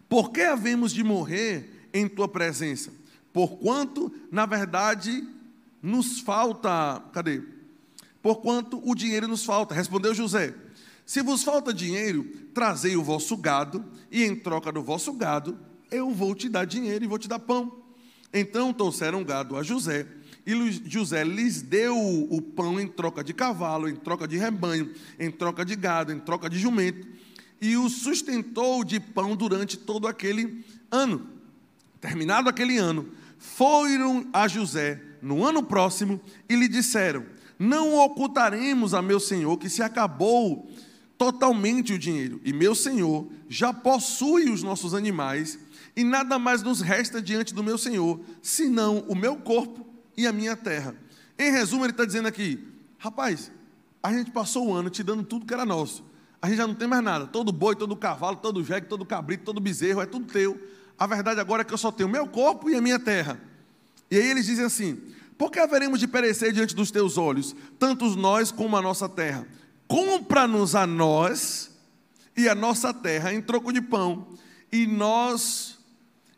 [0.08, 2.92] Por que havemos de morrer em tua presença?
[3.32, 5.26] Porquanto, na verdade,
[5.82, 7.02] nos falta.
[7.12, 7.42] Cadê?
[8.22, 9.74] Porquanto o dinheiro nos falta.
[9.74, 10.54] Respondeu José:
[11.06, 15.58] Se vos falta dinheiro, trazei o vosso gado, e em troca do vosso gado,
[15.90, 17.80] eu vou te dar dinheiro e vou te dar pão.
[18.34, 20.06] Então trouxeram gado a José,
[20.44, 25.30] e José lhes deu o pão em troca de cavalo, em troca de rebanho, em
[25.30, 27.16] troca de gado, em troca de jumento
[27.60, 31.26] e o sustentou de pão durante todo aquele ano.
[32.00, 37.24] Terminado aquele ano, foram a José no ano próximo e lhe disseram:
[37.58, 40.70] Não ocultaremos a meu senhor que se acabou
[41.18, 45.58] totalmente o dinheiro, e meu senhor já possui os nossos animais,
[45.96, 49.86] e nada mais nos resta diante do meu senhor, senão o meu corpo
[50.16, 50.94] e a minha terra.
[51.38, 52.66] Em resumo, ele está dizendo aqui:
[52.98, 53.50] rapaz,
[54.02, 56.04] a gente passou o ano te dando tudo que era nosso.
[56.40, 57.26] A gente já não tem mais nada.
[57.26, 60.60] Todo boi, todo cavalo, todo jegue, todo cabrito, todo bezerro, é tudo teu.
[60.98, 63.40] A verdade agora é que eu só tenho o meu corpo e a minha terra.
[64.10, 65.00] E aí eles dizem assim:
[65.36, 69.46] por que haveremos de perecer diante dos teus olhos, tantos nós como a nossa terra?
[69.88, 71.70] Compra-nos a nós
[72.36, 74.28] e a nossa terra em troco de pão,
[74.70, 75.78] e nós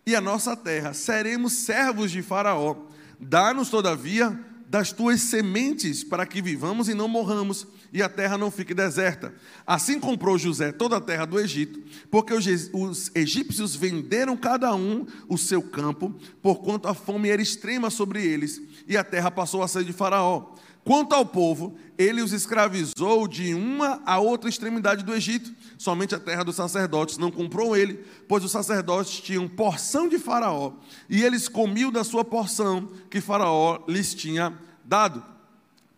[0.07, 2.77] e a nossa terra seremos servos de Faraó.
[3.21, 4.39] Dá-nos, todavia,
[4.69, 9.35] das tuas sementes para que vivamos e não morramos e a terra não fique deserta.
[9.67, 15.39] Assim comprou José toda a terra do Egito, porque os egípcios venderam cada um o
[15.39, 19.85] seu campo, porquanto a fome era extrema sobre eles, e a terra passou a ser
[19.85, 20.55] de Faraó.
[20.89, 25.53] Quanto ao povo, ele os escravizou de uma a outra extremidade do Egito.
[25.77, 30.73] Somente a terra dos sacerdotes não comprou ele, pois os sacerdotes tinham porção de Faraó,
[31.07, 35.23] e eles comiam da sua porção que Faraó lhes tinha dado.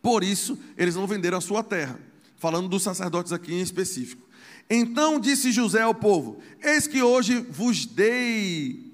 [0.03, 1.97] Por isso, eles não venderam a sua terra.
[2.37, 4.27] Falando dos sacerdotes aqui em específico.
[4.69, 8.93] Então disse José ao povo: Eis que hoje vos dei,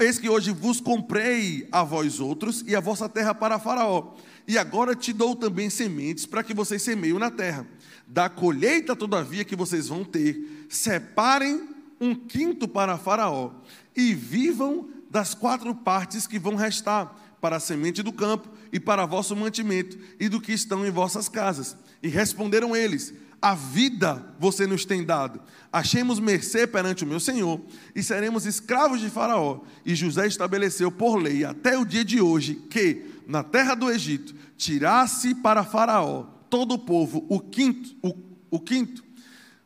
[0.00, 4.12] eis que hoje vos comprei a vós outros e a vossa terra para Faraó
[4.48, 7.66] e agora te dou também sementes para que vocês semeiam na terra.
[8.06, 11.68] Da colheita, todavia, que vocês vão ter, separem
[12.00, 13.50] um quinto para Faraó
[13.94, 19.04] e vivam das quatro partes que vão restar para a semente do campo e para
[19.04, 21.76] vosso mantimento e do que estão em vossas casas.
[22.02, 25.42] E responderam eles: A vida você nos tem dado.
[25.70, 27.60] Achemos mercê perante o meu senhor
[27.94, 29.60] e seremos escravos de Faraó.
[29.84, 34.34] E José estabeleceu por lei até o dia de hoje que na terra do Egito,
[34.56, 38.16] tirasse para Faraó todo o povo, o quinto, o,
[38.50, 39.04] o quinto,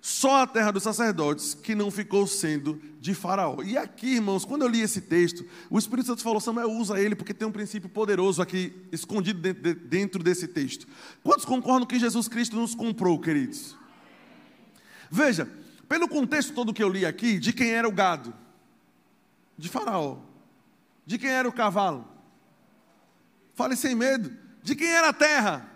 [0.00, 3.62] só a terra dos sacerdotes que não ficou sendo de Faraó.
[3.62, 7.14] E aqui, irmãos, quando eu li esse texto, o Espírito Santo falou: Samuel, usa ele
[7.14, 10.88] porque tem um princípio poderoso aqui escondido dentro, dentro desse texto.
[11.22, 13.76] Quantos concordam que Jesus Cristo nos comprou, queridos?
[15.08, 15.48] Veja,
[15.88, 18.34] pelo contexto todo que eu li aqui, de quem era o gado?
[19.56, 20.18] De Faraó.
[21.06, 22.11] De quem era o cavalo?
[23.54, 24.36] Fale sem medo.
[24.62, 25.68] De quem era a terra?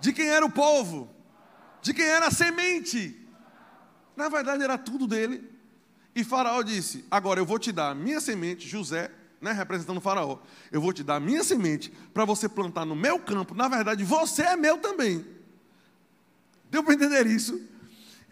[0.00, 1.10] De quem era o povo?
[1.82, 3.26] De quem era a semente?
[4.16, 5.48] Na verdade, era tudo dele.
[6.14, 10.00] E Faraó disse: Agora eu vou te dar a minha semente, José, né, representando o
[10.00, 10.38] Faraó.
[10.72, 13.54] Eu vou te dar a minha semente para você plantar no meu campo.
[13.54, 15.24] Na verdade, você é meu também.
[16.70, 17.60] Deu para entender isso?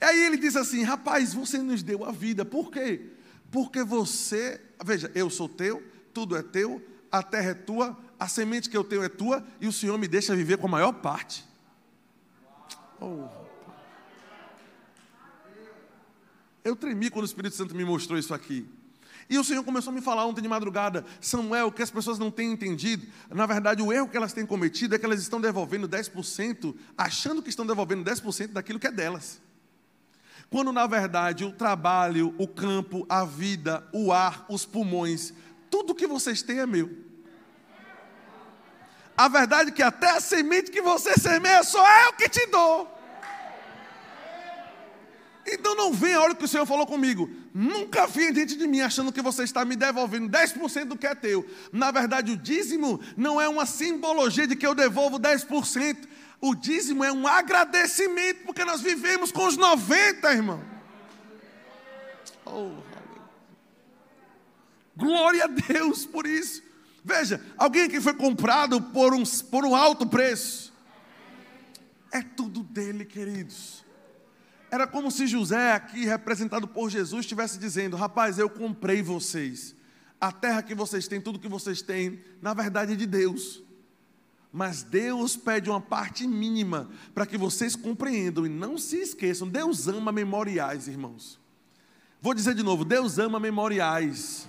[0.01, 2.45] E aí ele disse assim: Rapaz, você nos deu a vida.
[2.45, 3.13] Por quê?
[3.51, 8.69] Porque você, veja, eu sou teu, tudo é teu, a terra é tua, a semente
[8.69, 11.45] que eu tenho é tua e o Senhor me deixa viver com a maior parte.
[13.01, 13.29] Oh.
[16.65, 18.67] Eu tremi quando o Espírito Santo me mostrou isso aqui.
[19.29, 22.31] E o Senhor começou a me falar ontem de madrugada, Samuel, que as pessoas não
[22.31, 25.89] têm entendido, na verdade o erro que elas têm cometido é que elas estão devolvendo
[25.89, 29.41] 10%, achando que estão devolvendo 10% daquilo que é delas.
[30.49, 35.33] Quando na verdade o trabalho, o campo, a vida, o ar, os pulmões,
[35.69, 37.06] tudo que vocês têm é meu.
[39.17, 42.47] A verdade é que até a semente que você semeia só é o que te
[42.47, 42.97] dou.
[45.47, 47.31] Então não venha, olha o que o Senhor falou comigo.
[47.55, 51.15] Nunca venha diante de mim achando que você está me devolvendo 10% do que é
[51.15, 51.49] teu.
[51.73, 55.97] Na verdade, o dízimo não é uma simbologia de que eu devolvo 10%.
[56.41, 60.63] O dízimo é um agradecimento, porque nós vivemos com os 90, irmão.
[62.45, 62.73] Oh,
[64.97, 66.66] Glória a Deus por isso.
[67.07, 70.75] Veja, alguém que foi comprado por um, por um alto preço.
[72.11, 73.85] É tudo dele, queridos.
[74.73, 79.77] Era como se José, aqui representado por Jesus, estivesse dizendo: Rapaz, eu comprei vocês.
[80.21, 83.63] A terra que vocês têm, tudo que vocês têm, na verdade é de Deus.
[84.53, 89.49] Mas Deus pede uma parte mínima para que vocês compreendam e não se esqueçam.
[89.49, 91.39] Deus ama memoriais, irmãos.
[92.21, 94.49] Vou dizer de novo: Deus ama memoriais.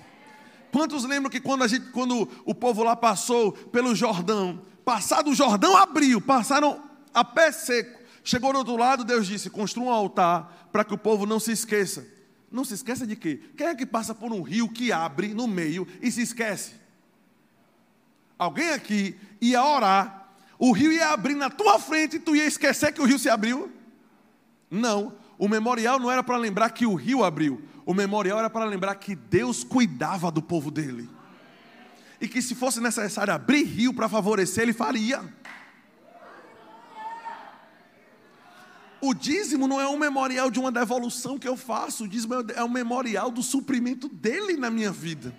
[0.78, 5.34] Quantos lembram que quando, a gente, quando o povo lá passou pelo Jordão, passado o
[5.34, 6.80] Jordão abriu, passaram
[7.12, 10.98] a pé seco, chegou do outro lado, Deus disse: construa um altar para que o
[10.98, 12.06] povo não se esqueça.
[12.52, 13.42] Não se esqueça de quê?
[13.58, 16.74] Quem é que passa por um rio que abre no meio e se esquece?
[18.38, 22.94] Alguém aqui ia orar, o rio ia abrir na tua frente e tu ia esquecer
[22.94, 23.72] que o rio se abriu?
[24.70, 28.66] Não, o memorial não era para lembrar que o rio abriu, o memorial era para
[28.66, 31.10] lembrar que Deus cuidava do povo dele.
[32.20, 35.24] E que se fosse necessário abrir rio para favorecer, ele faria.
[39.00, 42.62] O dízimo não é um memorial de uma devolução que eu faço, o dízimo é
[42.62, 45.34] um memorial do suprimento dele na minha vida.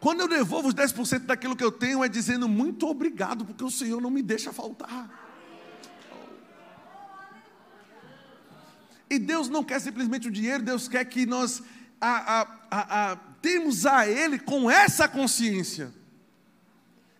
[0.00, 3.70] Quando eu devolvo os 10% daquilo que eu tenho, é dizendo muito obrigado, porque o
[3.70, 5.27] Senhor não me deixa faltar.
[9.10, 11.62] E Deus não quer simplesmente o dinheiro, Deus quer que nós
[12.00, 15.92] a, a, a, temos a Ele com essa consciência.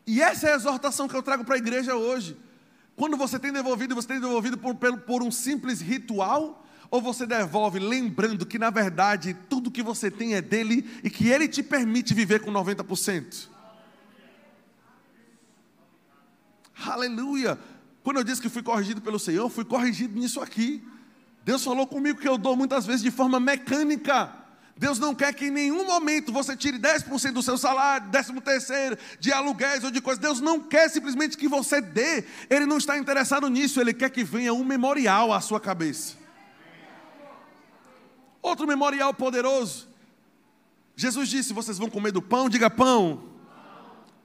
[0.06, 2.36] E essa é a exortação que eu trago para a igreja hoje.
[2.96, 7.26] Quando você tem devolvido, você tem devolvido por, por, por um simples ritual, ou você
[7.26, 11.62] devolve lembrando que na verdade tudo que você tem é dele e que ele te
[11.62, 13.48] permite viver com 90%?
[16.86, 17.58] Aleluia!
[18.02, 20.82] Quando eu disse que fui corrigido pelo Senhor, fui corrigido nisso aqui.
[21.48, 24.30] Deus falou comigo que eu dou muitas vezes de forma mecânica.
[24.76, 28.98] Deus não quer que em nenhum momento você tire 10% do seu salário, décimo terceiro,
[29.18, 30.20] de aluguéis ou de coisas.
[30.20, 32.22] Deus não quer simplesmente que você dê.
[32.50, 33.80] Ele não está interessado nisso.
[33.80, 36.16] Ele quer que venha um memorial à sua cabeça.
[38.42, 39.88] Outro memorial poderoso.
[40.94, 43.24] Jesus disse: Vocês vão comer do pão, diga pão.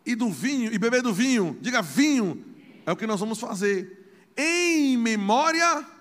[0.06, 2.44] E do vinho, e beber do vinho, diga vinho.
[2.86, 4.12] É o que nós vamos fazer.
[4.36, 5.93] Em memória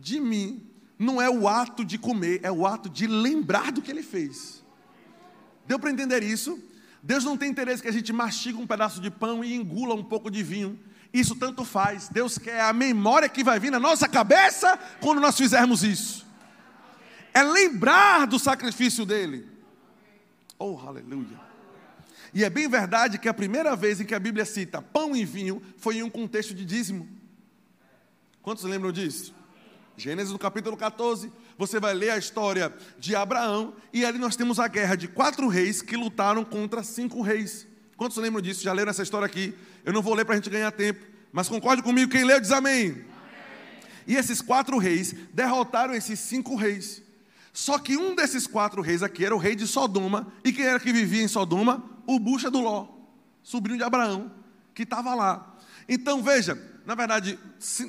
[0.00, 0.66] de mim
[0.98, 4.64] não é o ato de comer, é o ato de lembrar do que ele fez.
[5.66, 6.62] Deu para entender isso?
[7.02, 10.04] Deus não tem interesse que a gente mastiga um pedaço de pão e engula um
[10.04, 10.78] pouco de vinho.
[11.12, 12.08] Isso tanto faz.
[12.08, 16.26] Deus quer a memória que vai vir na nossa cabeça quando nós fizermos isso.
[17.32, 19.48] É lembrar do sacrifício dele.
[20.58, 21.40] Oh, aleluia.
[22.34, 25.24] E é bem verdade que a primeira vez em que a Bíblia cita pão e
[25.24, 27.08] vinho foi em um contexto de dízimo.
[28.42, 29.34] Quantos lembram disso?
[30.00, 34.58] Gênesis no capítulo 14, você vai ler a história de Abraão, e ali nós temos
[34.58, 37.66] a guerra de quatro reis que lutaram contra cinco reis.
[37.98, 38.62] Quantos lembram disso?
[38.62, 39.54] Já leram essa história aqui?
[39.84, 42.50] Eu não vou ler para a gente ganhar tempo, mas concorde comigo, quem leu diz
[42.50, 42.92] amém.
[42.92, 43.04] amém.
[44.06, 47.02] E esses quatro reis derrotaram esses cinco reis.
[47.52, 50.80] Só que um desses quatro reis aqui era o rei de Sodoma, e quem era
[50.80, 51.84] que vivia em Sodoma?
[52.06, 52.88] O bucha do Ló,
[53.42, 54.32] sobrinho de Abraão,
[54.74, 55.58] que estava lá.
[55.86, 57.38] Então veja, na verdade,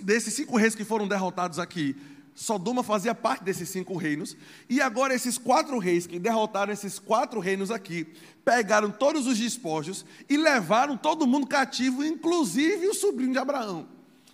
[0.03, 1.95] desses cinco reis que foram derrotados aqui,
[2.33, 4.37] Sodoma fazia parte desses cinco reinos,
[4.69, 8.07] e agora esses quatro reis que derrotaram esses quatro reinos aqui,
[8.43, 13.87] pegaram todos os despojos e levaram todo mundo cativo, inclusive o sobrinho de Abraão.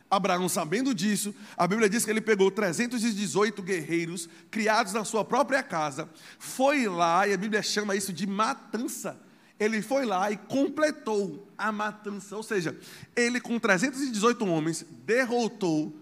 [0.09, 5.61] Abraão, sabendo disso, a Bíblia diz que ele pegou 318 guerreiros criados na sua própria
[5.61, 6.07] casa,
[6.39, 9.19] foi lá, e a Bíblia chama isso de matança
[9.59, 12.77] ele foi lá e completou a matança, ou seja,
[13.15, 15.95] ele com 318 homens derrotou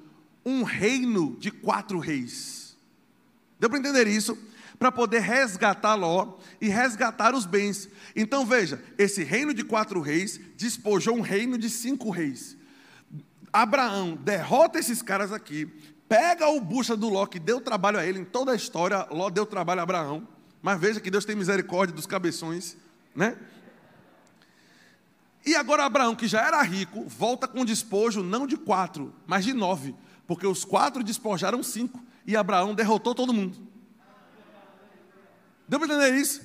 [0.45, 2.77] um reino de quatro reis.
[3.59, 4.37] Deu para entender isso?
[4.77, 7.87] Para poder resgatar Ló e resgatar os bens.
[8.15, 12.57] Então veja, esse reino de quatro reis despojou um reino de cinco reis.
[13.53, 15.65] Abraão derrota esses caras aqui,
[16.09, 19.29] pega o bucha do Ló, que deu trabalho a ele em toda a história, Ló
[19.29, 20.27] deu trabalho a Abraão,
[20.61, 22.75] mas veja que Deus tem misericórdia dos cabeções
[23.15, 23.37] né?
[25.45, 29.53] E agora Abraão, que já era rico, volta com despojo não de quatro, mas de
[29.53, 33.57] nove, porque os quatro despojaram cinco e Abraão derrotou todo mundo.
[35.67, 36.41] Deu para entender isso?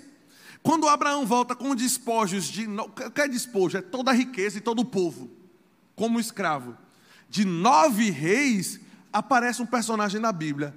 [0.63, 2.67] Quando Abraão volta com despojos de.
[2.67, 3.79] O que é despojo?
[3.79, 5.31] É toda a riqueza e todo o povo,
[5.97, 6.77] como escravo.
[7.29, 8.81] De nove reis,
[9.13, 10.75] aparece um personagem na Bíblia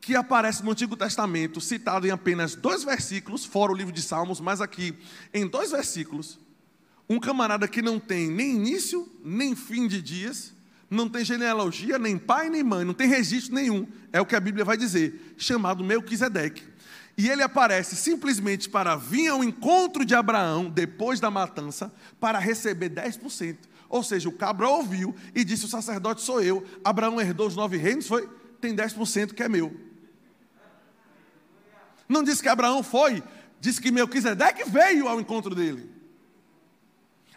[0.00, 4.40] que aparece no Antigo Testamento, citado em apenas dois versículos, fora o livro de Salmos,
[4.40, 4.98] mas aqui
[5.32, 6.40] em dois versículos,
[7.08, 10.52] um camarada que não tem nem início, nem fim de dias,
[10.88, 14.40] não tem genealogia, nem pai, nem mãe, não tem registro nenhum, é o que a
[14.40, 16.62] Bíblia vai dizer, chamado Melquisedeque.
[17.16, 22.90] E ele aparece simplesmente para vir ao encontro de Abraão, depois da matança, para receber
[22.90, 23.56] 10%.
[23.88, 26.66] Ou seja, o cabra ouviu e disse: O sacerdote sou eu.
[26.82, 28.26] Abraão herdou os nove reinos, foi?
[28.60, 29.74] Tem 10% que é meu.
[32.08, 33.22] Não disse que Abraão foi,
[33.60, 35.90] disse que Melquisedeque veio ao encontro dele.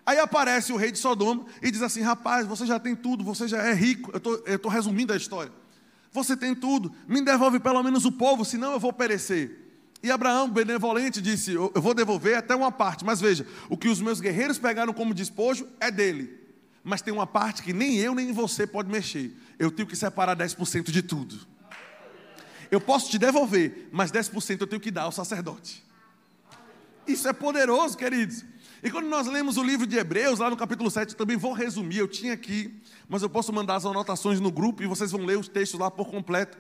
[0.05, 3.47] Aí aparece o rei de Sodoma e diz assim: Rapaz, você já tem tudo, você
[3.47, 4.11] já é rico.
[4.45, 5.51] Eu estou resumindo a história.
[6.11, 9.65] Você tem tudo, me devolve pelo menos o povo, senão eu vou perecer.
[10.01, 13.99] E Abraão, benevolente, disse: Eu vou devolver até uma parte, mas veja, o que os
[13.99, 16.39] meus guerreiros pegaram como despojo é dele.
[16.83, 19.35] Mas tem uma parte que nem eu nem você pode mexer.
[19.57, 21.35] Eu tenho que separar 10% de tudo.
[22.69, 25.83] Eu posso te devolver, mas 10% eu tenho que dar ao sacerdote.
[27.07, 28.45] Isso é poderoso, queridos.
[28.85, 31.53] E quando nós lemos o livro de Hebreus, lá no capítulo 7, eu também vou
[31.53, 32.71] resumir, eu tinha aqui,
[33.09, 35.89] mas eu posso mandar as anotações no grupo e vocês vão ler os textos lá
[35.89, 36.55] por completo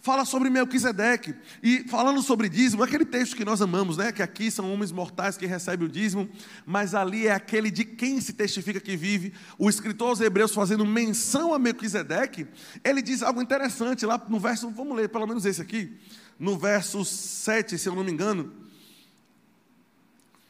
[0.00, 1.34] fala sobre Melquisedeque.
[1.60, 4.12] E falando sobre dízimo, aquele texto que nós amamos, né?
[4.12, 6.28] Que aqui são homens mortais que recebem o dízimo,
[6.64, 9.32] mas ali é aquele de quem se testifica que vive.
[9.58, 12.46] O escritor aos Hebreus fazendo menção a Melquisedeque,
[12.84, 15.96] ele diz algo interessante lá no verso, vamos ler pelo menos esse aqui,
[16.38, 18.65] no verso 7, se eu não me engano.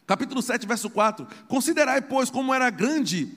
[0.07, 1.27] Capítulo 7, verso 4.
[1.49, 3.29] Considerai, pois, como era grande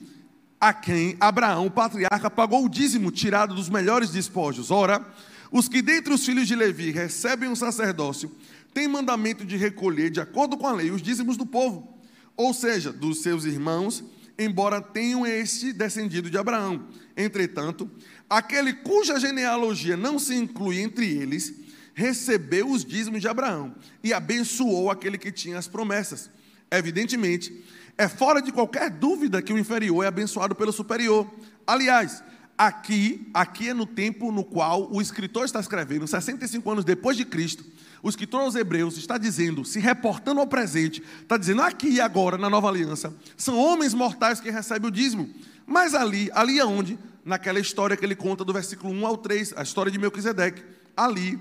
[0.60, 4.70] a quem Abraão, o patriarca, pagou o dízimo tirado dos melhores despojos.
[4.70, 5.04] Ora,
[5.50, 8.30] os que dentre os filhos de Levi recebem um sacerdócio,
[8.72, 11.98] têm mandamento de recolher, de acordo com a lei, os dízimos do povo,
[12.36, 14.04] ou seja, dos seus irmãos,
[14.38, 16.86] embora tenham este descendido de Abraão.
[17.16, 17.90] Entretanto,
[18.28, 21.52] aquele cuja genealogia não se inclui entre eles,
[21.94, 26.30] recebeu os dízimos de Abraão e abençoou aquele que tinha as promessas.
[26.70, 27.64] Evidentemente,
[27.98, 31.30] é fora de qualquer dúvida que o inferior é abençoado pelo superior.
[31.66, 32.22] Aliás,
[32.56, 37.24] aqui, aqui é no tempo no qual o escritor está escrevendo, 65 anos depois de
[37.24, 37.64] Cristo,
[38.02, 42.38] o escritor aos Hebreus está dizendo, se reportando ao presente, está dizendo aqui e agora,
[42.38, 45.28] na nova aliança, são homens mortais que recebem o dízimo.
[45.66, 46.98] Mas ali, ali aonde?
[47.24, 50.62] Naquela história que ele conta do versículo 1 ao 3, a história de Melquisedeque.
[50.96, 51.38] Ali,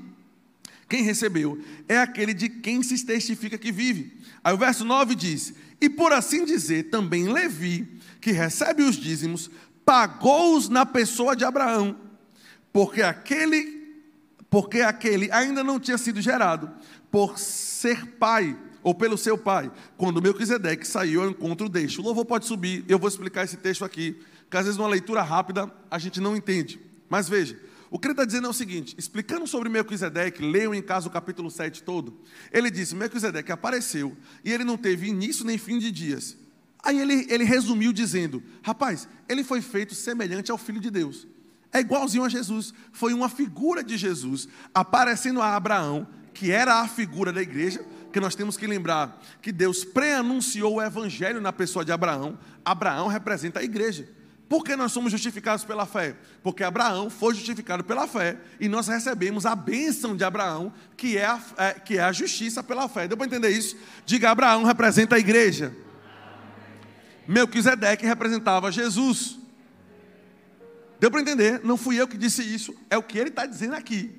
[0.89, 4.17] quem recebeu é aquele de quem se testifica que vive.
[4.43, 7.87] Aí o verso 9 diz: E por assim dizer, também Levi,
[8.19, 9.51] que recebe os dízimos,
[9.85, 11.95] pagou-os na pessoa de Abraão,
[12.73, 13.77] porque aquele
[14.49, 16.71] porque aquele ainda não tinha sido gerado
[17.11, 21.99] por ser pai ou pelo seu pai, quando Melquisedeque saiu ao encontro deste.
[21.99, 24.19] O louvor pode subir, eu vou explicar esse texto aqui,
[24.49, 26.79] que às vezes numa leitura rápida a gente não entende.
[27.07, 27.59] Mas veja,
[27.91, 31.11] o que ele está dizendo é o seguinte: explicando sobre Melquisedeque, leiam em casa o
[31.11, 32.19] capítulo 7 todo.
[32.51, 36.37] Ele disse: Melquisedeque apareceu e ele não teve início nem fim de dias.
[36.83, 41.27] Aí ele, ele resumiu dizendo: Rapaz, ele foi feito semelhante ao Filho de Deus.
[41.71, 42.73] É igualzinho a Jesus.
[42.91, 48.19] Foi uma figura de Jesus aparecendo a Abraão, que era a figura da igreja, que
[48.19, 52.37] nós temos que lembrar que Deus pré-anunciou o evangelho na pessoa de Abraão.
[52.63, 54.07] Abraão representa a igreja.
[54.49, 56.15] Por que nós somos justificados pela fé?
[56.41, 61.25] Porque Abraão foi justificado pela fé e nós recebemos a bênção de Abraão, que é
[61.27, 63.07] a, é, que é a justiça pela fé.
[63.07, 63.77] Deu para entender isso?
[64.07, 65.71] Diga: Abraão representa a igreja.
[67.27, 69.37] Melquisedeque representava Jesus.
[70.99, 71.61] Deu para entender?
[71.63, 74.11] Não fui eu que disse isso, é o que ele está dizendo aqui.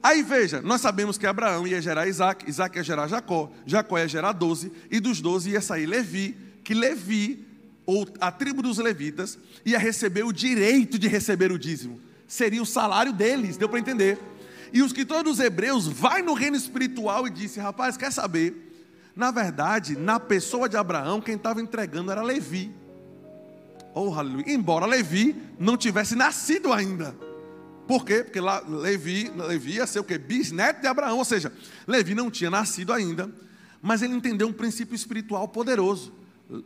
[0.00, 4.08] Aí veja, nós sabemos que Abraão ia gerar Isaac, Isaac ia gerar Jacó, Jacó ia
[4.08, 7.49] gerar doze, e dos doze ia sair Levi, que Levi,
[7.90, 9.36] ou a tribo dos levitas,
[9.66, 12.00] ia receber o direito de receber o dízimo.
[12.28, 14.16] Seria o salário deles, deu para entender?
[14.72, 18.68] E os que todos os hebreus vai no reino espiritual e disse: Rapaz, quer saber?
[19.16, 22.72] Na verdade, na pessoa de Abraão, quem estava entregando era Levi.
[23.92, 24.44] Oh, aleluia.
[24.52, 27.16] Embora Levi não tivesse nascido ainda.
[27.88, 28.22] Por quê?
[28.22, 30.16] Porque lá, Levi, Levi ia ser o quê?
[30.16, 31.18] Bisneto de Abraão.
[31.18, 31.52] Ou seja,
[31.88, 33.28] Levi não tinha nascido ainda,
[33.82, 36.19] mas ele entendeu um princípio espiritual poderoso.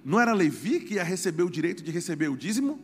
[0.05, 2.79] Não era Levi que ia receber o direito de receber o dízimo?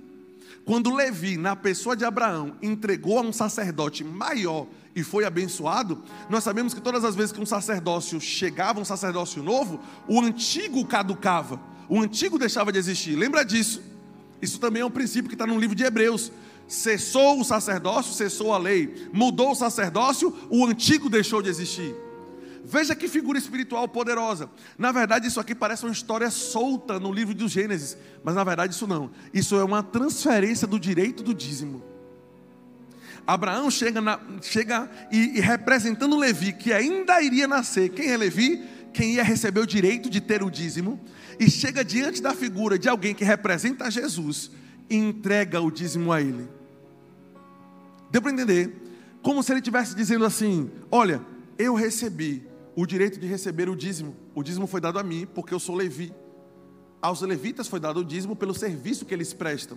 [0.64, 6.44] Quando Levi, na pessoa de Abraão, entregou a um sacerdote maior e foi abençoado, nós
[6.44, 11.58] sabemos que todas as vezes que um sacerdócio chegava, um sacerdócio novo, o antigo caducava,
[11.88, 13.16] o antigo deixava de existir.
[13.16, 13.82] Lembra disso?
[14.42, 16.30] Isso também é um princípio que está no livro de Hebreus.
[16.68, 19.08] Cessou o sacerdócio, cessou a lei.
[19.12, 21.94] Mudou o sacerdócio, o antigo deixou de existir.
[22.64, 24.50] Veja que figura espiritual poderosa.
[24.76, 28.74] Na verdade, isso aqui parece uma história solta no livro do Gênesis, mas na verdade
[28.74, 29.10] isso não.
[29.32, 31.82] Isso é uma transferência do direito do dízimo.
[33.26, 37.90] Abraão chega, na, chega e, e representando Levi, que ainda iria nascer.
[37.90, 38.62] Quem é Levi?
[38.92, 41.00] Quem ia receber o direito de ter o dízimo
[41.38, 44.50] e chega diante da figura de alguém que representa Jesus
[44.88, 46.48] e entrega o dízimo a ele.
[48.10, 48.74] Deu para entender?
[49.22, 51.20] Como se ele estivesse dizendo assim: Olha,
[51.56, 52.49] eu recebi
[52.80, 54.16] o direito de receber o dízimo.
[54.34, 56.14] O dízimo foi dado a mim porque eu sou levi.
[57.02, 59.76] Aos levitas foi dado o dízimo pelo serviço que eles prestam.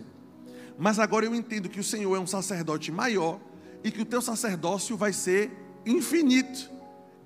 [0.80, 3.42] Mas agora eu entendo que o Senhor é um sacerdote maior
[3.84, 5.52] e que o teu sacerdócio vai ser
[5.86, 6.72] infinito.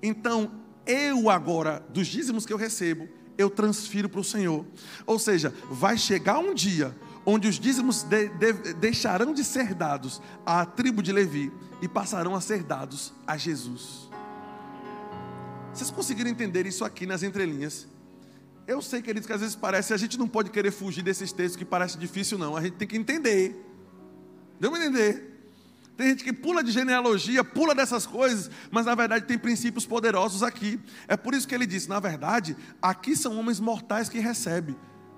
[0.02, 0.50] Então,
[0.84, 4.66] eu agora, dos dízimos que eu recebo, eu transfiro para o Senhor.
[5.06, 6.92] Ou seja, vai chegar um dia
[7.24, 12.34] onde os dízimos de, de, deixarão de ser dados à tribo de Levi e passarão
[12.34, 14.07] a ser dados a Jesus.
[15.78, 17.86] Vocês conseguiram entender isso aqui nas entrelinhas?
[18.66, 21.54] Eu sei, queridos, que às vezes parece, a gente não pode querer fugir desses textos
[21.54, 22.56] que parece difícil, não.
[22.56, 23.64] A gente tem que entender.
[24.58, 25.40] Deu para entender?
[25.96, 30.42] Tem gente que pula de genealogia, pula dessas coisas, mas na verdade tem princípios poderosos
[30.42, 30.80] aqui.
[31.06, 34.74] É por isso que ele disse: na verdade, aqui são homens mortais que recebem.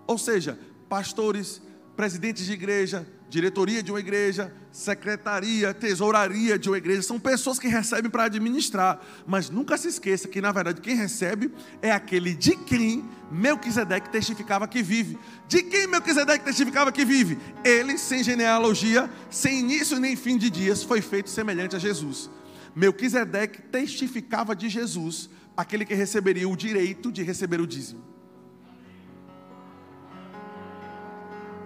[0.06, 0.58] Ou seja,
[0.90, 1.62] pastores,
[1.96, 7.68] presidentes de igreja, diretoria de uma igreja, secretaria, tesouraria de uma igreja, são pessoas que
[7.68, 12.56] recebem para administrar, mas nunca se esqueça que na verdade quem recebe é aquele de
[12.56, 15.16] quem Melquisedeque testificava que vive.
[15.46, 17.38] De quem Melquisedeque testificava que vive?
[17.64, 22.28] Ele, sem genealogia, sem início nem fim de dias, foi feito semelhante a Jesus.
[22.74, 28.02] Melquisedeque testificava de Jesus, aquele que receberia o direito de receber o dízimo.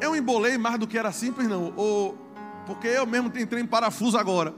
[0.01, 1.73] Não embolei mais do que era simples, não.
[1.77, 2.16] Ou,
[2.66, 4.55] porque eu mesmo entrei em parafuso agora.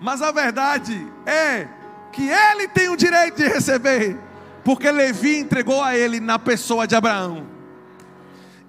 [0.00, 1.68] Mas a verdade é
[2.12, 4.18] que ele tem o direito de receber,
[4.64, 7.46] porque Levi entregou a ele na pessoa de Abraão.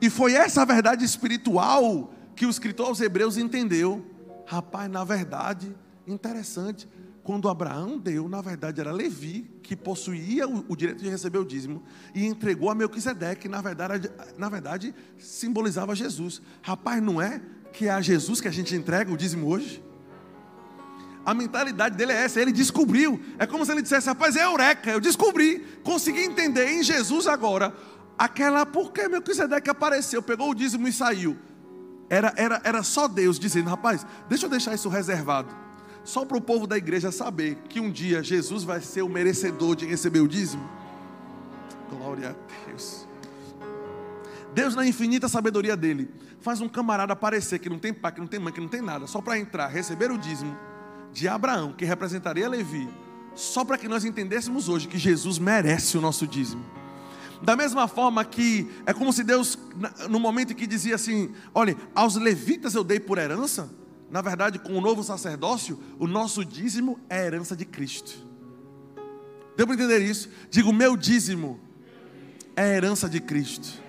[0.01, 4.05] E foi essa verdade espiritual que o escritor aos Hebreus entendeu.
[4.47, 5.75] Rapaz, na verdade,
[6.07, 6.89] interessante.
[7.23, 11.45] Quando Abraão deu, na verdade era Levi que possuía o, o direito de receber o
[11.45, 11.83] dízimo
[12.15, 16.41] e entregou a Melquisedeque, na verdade, na verdade simbolizava Jesus.
[16.63, 17.41] Rapaz, não é
[17.71, 19.83] que é a Jesus que a gente entrega o dízimo hoje?
[21.23, 23.21] A mentalidade dele é essa, ele descobriu.
[23.37, 27.73] É como se ele dissesse: rapaz, é eureka, eu descobri, consegui entender em Jesus agora.
[28.17, 31.37] Aquela, por que Melquisedeque apareceu, pegou o dízimo e saiu?
[32.09, 35.55] Era, era, era só Deus dizendo: rapaz, deixa eu deixar isso reservado.
[36.03, 39.75] Só para o povo da igreja saber que um dia Jesus vai ser o merecedor
[39.75, 40.67] de receber o dízimo.
[41.89, 43.07] Glória a Deus.
[44.53, 46.09] Deus, na infinita sabedoria dele,
[46.39, 48.81] faz um camarada aparecer que não tem pai, que não tem mãe, que não tem
[48.81, 50.57] nada, só para entrar, receber o dízimo
[51.13, 52.89] de Abraão, que representaria Levi,
[53.35, 56.65] só para que nós entendêssemos hoje que Jesus merece o nosso dízimo.
[57.41, 59.57] Da mesma forma que é como se Deus,
[60.09, 63.69] no momento que dizia assim: olha, aos levitas eu dei por herança,
[64.11, 68.27] na verdade, com o novo sacerdócio, o nosso dízimo é a herança de Cristo.
[69.57, 70.29] Deu para entender isso?
[70.49, 71.59] Digo, meu dízimo
[72.55, 73.81] é a herança de Cristo.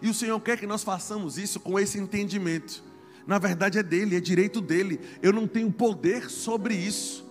[0.00, 2.88] E o Senhor quer que nós façamos isso com esse entendimento
[3.28, 4.98] na verdade é dele, é direito dele.
[5.20, 7.28] Eu não tenho poder sobre isso.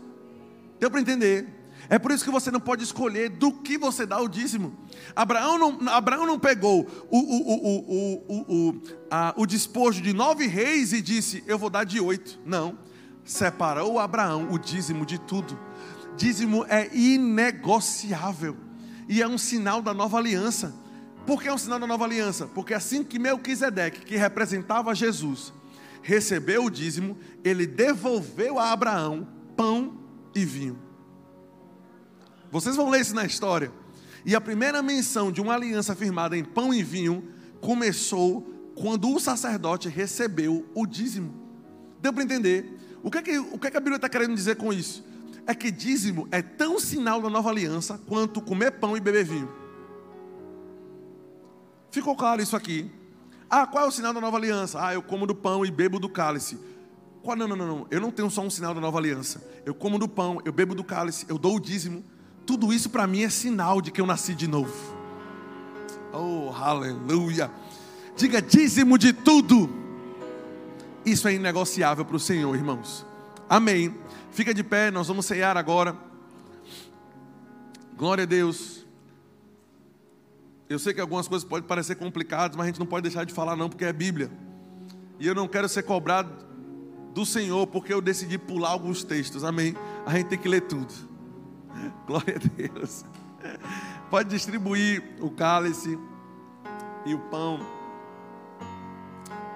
[0.80, 1.48] Deu para entender?
[1.90, 4.76] É por isso que você não pode escolher do que você dá o dízimo.
[5.16, 11.02] Abraão não, Abraão não pegou o, o, o, a, o despojo de nove reis e
[11.02, 12.40] disse: Eu vou dar de oito.
[12.46, 12.78] Não.
[13.24, 15.58] Separou Abraão o dízimo de tudo.
[16.16, 18.58] Dízimo é inegociável
[19.08, 20.74] e é um sinal da nova aliança.
[21.26, 22.48] Por que é um sinal da nova aliança?
[22.48, 25.54] Porque assim que Melquisedeque, que representava Jesus,
[26.02, 30.00] recebeu o dízimo, ele devolveu a Abraão pão
[30.34, 30.87] e vinho.
[32.52, 33.72] Vocês vão ler isso na história.
[34.26, 37.28] E a primeira menção de uma aliança firmada em pão e vinho
[37.62, 38.42] começou
[38.76, 41.34] quando o sacerdote recebeu o dízimo.
[42.00, 42.78] Deu para entender?
[43.02, 45.04] O que, é que, o que, é que a Bíblia está querendo dizer com isso?
[45.46, 49.52] É que dízimo é tão sinal da nova aliança quanto comer pão e beber vinho.
[51.90, 52.92] Ficou claro isso aqui?
[53.50, 54.86] Ah, qual é o sinal da nova aliança?
[54.86, 56.60] Ah, eu como do pão e bebo do cálice.
[57.24, 57.36] Qual?
[57.36, 57.88] Não, não, não, não.
[57.90, 59.42] Eu não tenho só um sinal da nova aliança.
[59.66, 62.04] Eu como do pão, eu bebo do cálice, eu dou o dízimo.
[62.48, 64.74] Tudo isso para mim é sinal de que eu nasci de novo.
[66.14, 67.52] Oh, aleluia.
[68.16, 69.70] Diga dízimo de tudo.
[71.06, 73.06] Isso é inegociável para o Senhor, irmãos.
[73.50, 73.94] Amém.
[74.32, 75.94] Fica de pé, nós vamos ceiar agora.
[77.98, 78.86] Glória a Deus.
[80.70, 83.34] Eu sei que algumas coisas podem parecer complicadas, mas a gente não pode deixar de
[83.34, 84.32] falar não, porque é Bíblia.
[85.20, 86.32] E eu não quero ser cobrado
[87.14, 89.44] do Senhor porque eu decidi pular alguns textos.
[89.44, 89.76] Amém.
[90.06, 91.07] A gente tem que ler tudo.
[92.08, 93.06] Glória a Deus.
[94.10, 95.98] Pode distribuir o cálice
[97.06, 97.60] e o pão.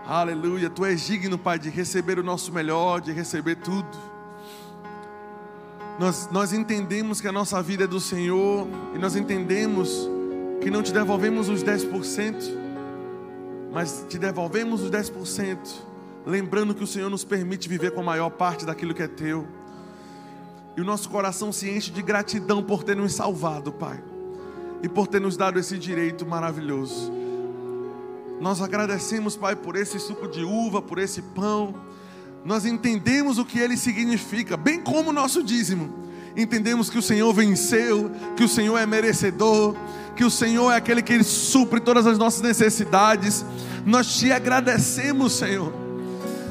[0.06, 0.70] Aleluia.
[0.70, 4.12] Tu és digno, Pai, de receber o nosso melhor, de receber tudo.
[6.00, 10.10] Nós, nós entendemos que a nossa vida é do Senhor e nós entendemos
[10.62, 12.36] que não te devolvemos os 10%,
[13.72, 15.58] mas te devolvemos os 10%,
[16.26, 19.48] lembrando que o Senhor nos permite viver com a maior parte daquilo que é teu.
[20.76, 24.02] E o nosso coração se enche de gratidão por ter nos salvado, Pai,
[24.81, 27.11] e por ter nos dado esse direito maravilhoso.
[28.39, 31.76] Nós agradecemos, Pai, por esse suco de uva, por esse pão.
[32.43, 35.93] Nós entendemos o que ele significa, bem como o nosso dízimo.
[36.35, 39.76] Entendemos que o Senhor venceu, que o Senhor é merecedor,
[40.15, 43.45] que o Senhor é aquele que supre todas as nossas necessidades.
[43.85, 45.72] Nós te agradecemos, Senhor.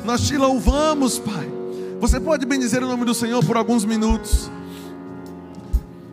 [0.04, 1.59] Nós te louvamos, Pai.
[2.00, 4.50] Você pode bendizer o nome do Senhor por alguns minutos.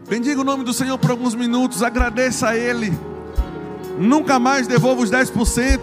[0.10, 1.82] Bendiga o nome do Senhor por alguns minutos.
[1.82, 2.92] Agradeça a Ele.
[3.98, 5.80] Nunca mais devolva os 10%,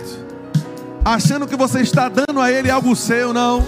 [1.03, 3.67] achando que você está dando a Ele algo seu, não.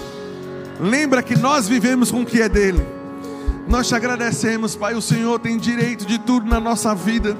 [0.79, 2.85] Lembra que nós vivemos com o que é dele.
[3.67, 4.93] Nós te agradecemos, Pai.
[4.93, 7.35] O Senhor tem direito de tudo na nossa vida.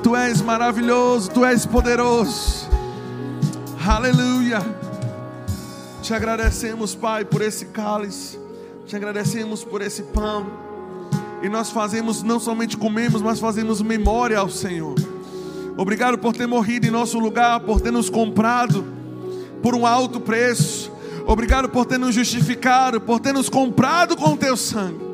[0.00, 2.68] Tu és maravilhoso, tu és poderoso.
[3.84, 4.89] Aleluia.
[6.10, 8.36] Te agradecemos, Pai, por esse cálice.
[8.84, 10.44] Te agradecemos por esse pão.
[11.40, 14.96] E nós fazemos, não somente comemos, mas fazemos memória ao Senhor.
[15.76, 18.84] Obrigado por ter morrido em nosso lugar, por ter nos comprado
[19.62, 20.90] por um alto preço.
[21.28, 25.12] Obrigado por ter nos justificado, por ter nos comprado com o teu sangue.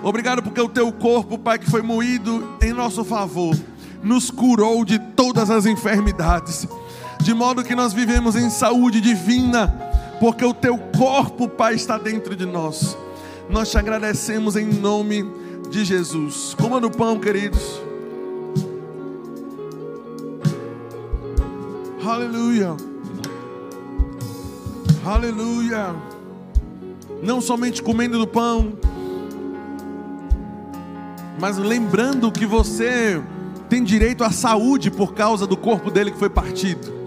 [0.00, 3.56] Obrigado porque o teu corpo, Pai, que foi moído em nosso favor,
[4.00, 6.68] nos curou de todas as enfermidades.
[7.22, 9.68] De modo que nós vivemos em saúde divina,
[10.18, 12.96] porque o teu corpo, Pai, está dentro de nós.
[13.48, 15.24] Nós te agradecemos em nome
[15.70, 16.54] de Jesus.
[16.54, 17.80] Coma no pão, queridos.
[22.04, 22.76] Aleluia.
[25.04, 25.94] Aleluia.
[27.22, 28.72] Não somente comendo do pão,
[31.38, 33.22] mas lembrando que você
[33.68, 37.01] tem direito à saúde por causa do corpo dele que foi partido.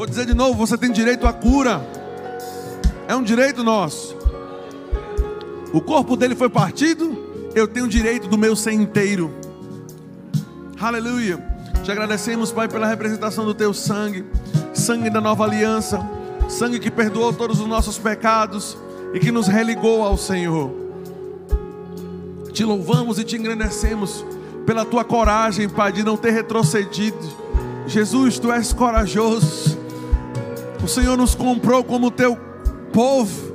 [0.00, 1.86] Vou dizer de novo: você tem direito à cura,
[3.06, 4.16] é um direito nosso.
[5.74, 7.22] O corpo dele foi partido,
[7.54, 9.30] eu tenho direito do meu ser inteiro.
[10.80, 11.38] Aleluia.
[11.84, 14.24] Te agradecemos, Pai, pela representação do teu sangue,
[14.72, 16.00] sangue da nova aliança,
[16.48, 18.78] sangue que perdoou todos os nossos pecados
[19.12, 20.70] e que nos religou ao Senhor.
[22.54, 24.24] Te louvamos e te engrandecemos
[24.64, 27.18] pela tua coragem, Pai, de não ter retrocedido.
[27.86, 29.79] Jesus, tu és corajoso.
[30.82, 32.36] O Senhor nos comprou como teu
[32.92, 33.50] povo.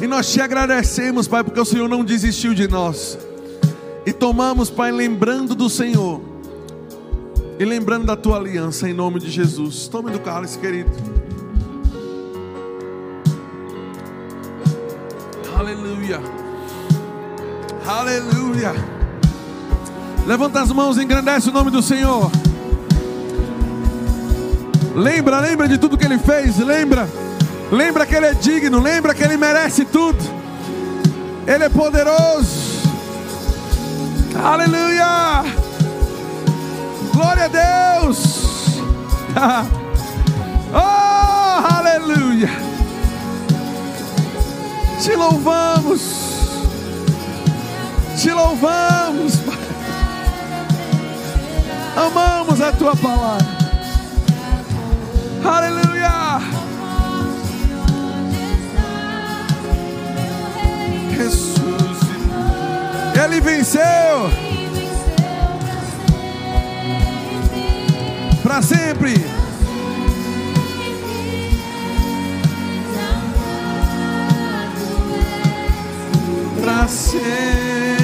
[0.00, 3.18] E nós te agradecemos, Pai, porque o Senhor não desistiu de nós.
[4.06, 6.20] E tomamos, Pai, lembrando do Senhor.
[7.58, 9.88] E lembrando da tua aliança em nome de Jesus.
[9.88, 10.90] Tome do cálice, querido.
[15.56, 16.20] Aleluia.
[17.84, 18.72] Aleluia.
[20.24, 22.30] Levanta as mãos e engrandece o nome do Senhor.
[24.98, 27.08] Lembra, lembra de tudo que ele fez, lembra.
[27.70, 30.18] Lembra que ele é digno, lembra que ele merece tudo.
[31.46, 32.82] Ele é poderoso.
[34.42, 35.44] Aleluia.
[37.14, 38.80] Glória a Deus.
[40.74, 42.50] oh, aleluia.
[45.00, 46.00] Te louvamos.
[48.20, 49.34] Te louvamos.
[51.96, 53.57] Amamos a tua palavra.
[55.44, 56.40] Aleluia.
[61.16, 61.98] Jesus,
[63.24, 64.30] Ele venceu
[68.42, 69.14] para sempre.
[76.62, 77.97] Para sempre.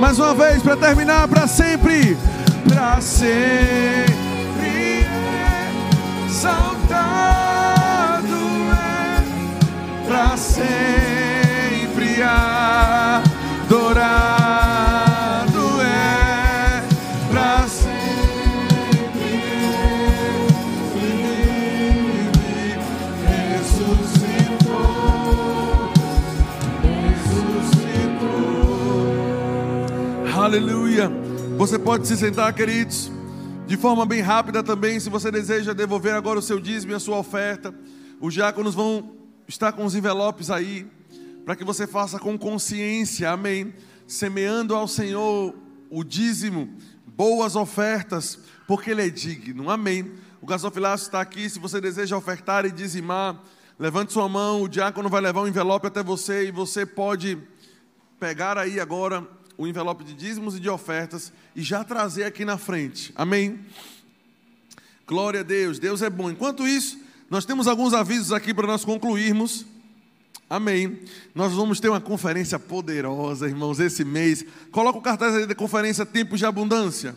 [0.00, 2.16] Mais uma vez para terminar, para sempre
[2.68, 3.34] para sempre
[6.26, 7.44] exaltado
[8.72, 9.22] é,
[10.06, 11.13] para sempre
[31.64, 33.10] Você pode se sentar, queridos,
[33.66, 35.00] de forma bem rápida também.
[35.00, 37.74] Se você deseja devolver agora o seu dízimo e a sua oferta,
[38.20, 39.16] os diáconos vão
[39.48, 40.86] estar com os envelopes aí,
[41.42, 43.72] para que você faça com consciência, amém.
[44.06, 45.54] Semeando ao Senhor
[45.88, 46.68] o dízimo,
[47.06, 48.38] boas ofertas,
[48.68, 50.12] porque Ele é digno, amém.
[50.42, 51.48] O gasofilácio está aqui.
[51.48, 53.42] Se você deseja ofertar e dizimar,
[53.78, 54.60] levante sua mão.
[54.60, 57.38] O diácono vai levar um envelope até você e você pode
[58.20, 62.58] pegar aí agora o envelope de dízimos e de ofertas e já trazer aqui na
[62.58, 63.12] frente.
[63.16, 63.60] Amém?
[65.06, 66.30] Glória a Deus, Deus é bom.
[66.30, 66.98] Enquanto isso,
[67.30, 69.66] nós temos alguns avisos aqui para nós concluirmos.
[70.48, 71.00] Amém.
[71.34, 74.44] Nós vamos ter uma conferência poderosa, irmãos, esse mês.
[74.70, 77.16] Coloca o cartaz aí da conferência Tempos de Abundância.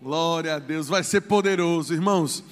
[0.00, 2.42] Glória a Deus, vai ser poderoso, irmãos.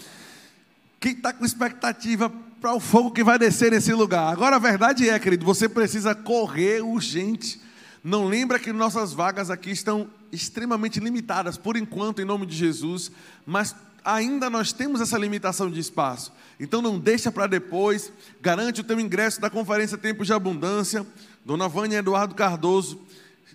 [1.01, 4.31] Quem está com expectativa para o fogo que vai descer nesse lugar?
[4.31, 7.59] Agora a verdade é, querido, você precisa correr urgente.
[8.05, 13.11] Não lembra que nossas vagas aqui estão extremamente limitadas por enquanto, em nome de Jesus,
[13.47, 13.75] mas
[14.05, 16.33] ainda nós temos essa limitação de espaço.
[16.59, 18.13] Então não deixa para depois,
[18.43, 21.07] garante o teu ingresso da conferência Tempos de Abundância.
[21.45, 23.01] Dona Vânia e Eduardo Cardoso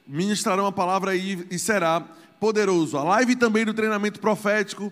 [0.07, 2.01] ministrarão a palavra e será
[2.39, 2.97] poderoso.
[2.97, 4.91] A live também do treinamento profético.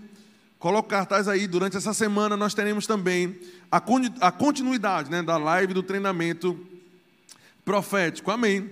[0.63, 3.37] Coloca o cartaz aí, durante essa semana nós teremos também
[3.69, 6.57] a continuidade né, da live do treinamento
[7.65, 8.31] profético.
[8.31, 8.69] Amém.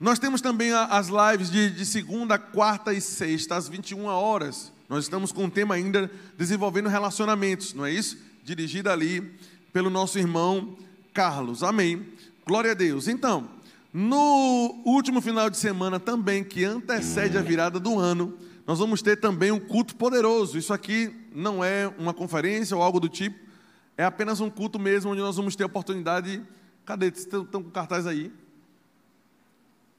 [0.00, 4.72] Nós temos também as lives de, de, segunda, quarta e sexta, às 21 horas.
[4.88, 8.18] Nós estamos com o tema ainda desenvolvendo relacionamentos, não é isso?
[8.42, 9.32] Dirigida ali
[9.72, 10.76] pelo nosso irmão
[11.14, 11.62] Carlos.
[11.62, 12.08] Amém.
[12.44, 13.06] Glória a Deus.
[13.06, 13.48] Então,
[13.94, 18.36] no último final de semana também, que antecede a virada do ano,
[18.66, 20.58] nós vamos ter também um culto poderoso.
[20.58, 23.38] Isso aqui não é uma conferência ou algo do tipo,
[23.96, 26.42] é apenas um culto mesmo, onde nós vamos ter a oportunidade.
[26.84, 27.08] Cadê?
[27.08, 28.32] Estão com cartaz aí?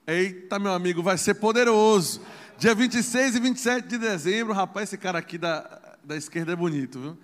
[0.07, 2.21] Eita, meu amigo, vai ser poderoso.
[2.57, 6.99] Dia 26 e 27 de dezembro, rapaz, esse cara aqui da, da esquerda é bonito,
[6.99, 7.17] viu?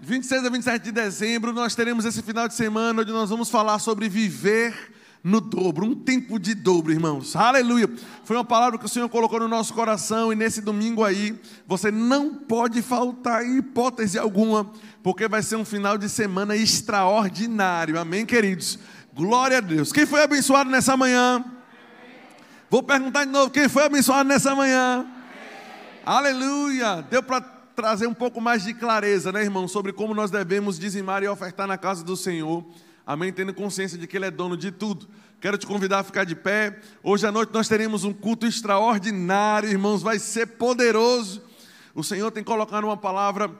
[0.00, 3.78] 26 a 27 de dezembro, nós teremos esse final de semana onde nós vamos falar
[3.78, 4.74] sobre viver
[5.22, 7.36] no dobro, um tempo de dobro, irmãos.
[7.36, 7.88] Aleluia.
[8.24, 11.90] Foi uma palavra que o Senhor colocou no nosso coração e nesse domingo aí, você
[11.90, 14.70] não pode faltar hipótese alguma,
[15.02, 17.98] porque vai ser um final de semana extraordinário.
[17.98, 18.78] Amém, queridos.
[19.14, 19.92] Glória a Deus.
[19.92, 21.44] Quem foi abençoado nessa manhã?
[22.70, 25.04] Vou perguntar de novo, quem foi abençoado nessa manhã?
[26.06, 27.04] Aleluia.
[27.10, 31.22] Deu para trazer um pouco mais de clareza, né, irmão, sobre como nós devemos dizimar
[31.22, 32.64] e ofertar na casa do Senhor.
[33.06, 33.32] Amém?
[33.32, 35.08] Tendo consciência de que Ele é dono de tudo.
[35.40, 36.78] Quero te convidar a ficar de pé.
[37.02, 40.02] Hoje à noite nós teremos um culto extraordinário, irmãos.
[40.02, 41.42] Vai ser poderoso.
[41.94, 43.50] O Senhor tem colocado uma palavra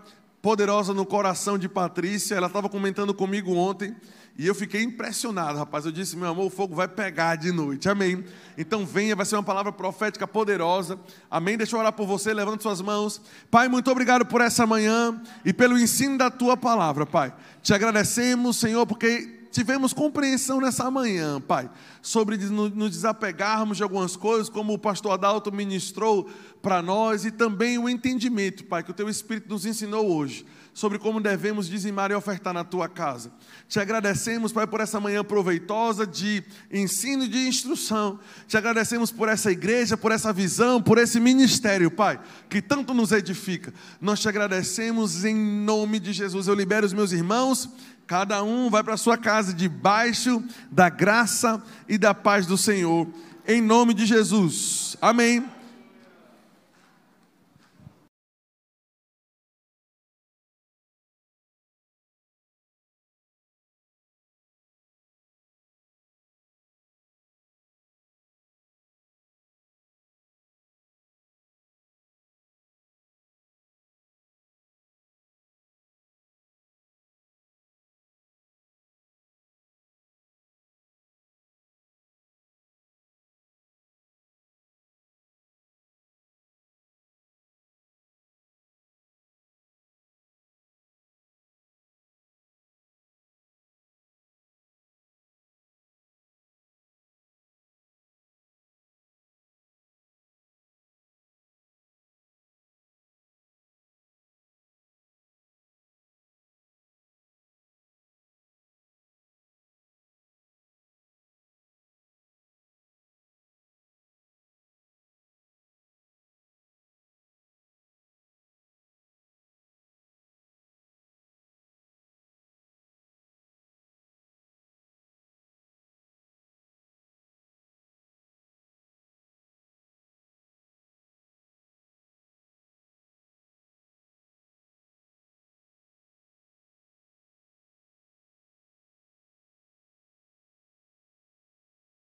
[0.42, 2.34] poderosa no coração de Patrícia.
[2.34, 3.96] Ela estava comentando comigo ontem.
[4.40, 5.84] E eu fiquei impressionado, rapaz.
[5.84, 7.90] Eu disse, meu amor, o fogo vai pegar de noite.
[7.90, 8.24] Amém.
[8.56, 10.98] Então venha, vai ser uma palavra profética poderosa.
[11.30, 11.58] Amém.
[11.58, 13.20] Deixa eu orar por você, levante suas mãos.
[13.50, 17.34] Pai, muito obrigado por essa manhã e pelo ensino da tua palavra, Pai.
[17.62, 21.68] Te agradecemos, Senhor, porque tivemos compreensão nessa manhã, Pai,
[22.00, 26.30] sobre nos desapegarmos de algumas coisas, como o pastor Adalto ministrou
[26.62, 30.98] para nós, e também o entendimento, Pai, que o Teu Espírito nos ensinou hoje, sobre
[30.98, 33.32] como devemos dizimar e ofertar na Tua casa.
[33.68, 36.42] Te agradecemos, Pai, por essa manhã proveitosa de
[36.72, 38.18] ensino e de instrução.
[38.46, 43.12] Te agradecemos por essa igreja, por essa visão, por esse ministério, Pai, que tanto nos
[43.12, 43.72] edifica.
[44.00, 46.46] Nós te agradecemos em nome de Jesus.
[46.46, 47.68] Eu libero os meus irmãos
[48.10, 53.06] Cada um vai para sua casa debaixo da graça e da paz do Senhor,
[53.46, 54.96] em nome de Jesus.
[55.00, 55.44] Amém.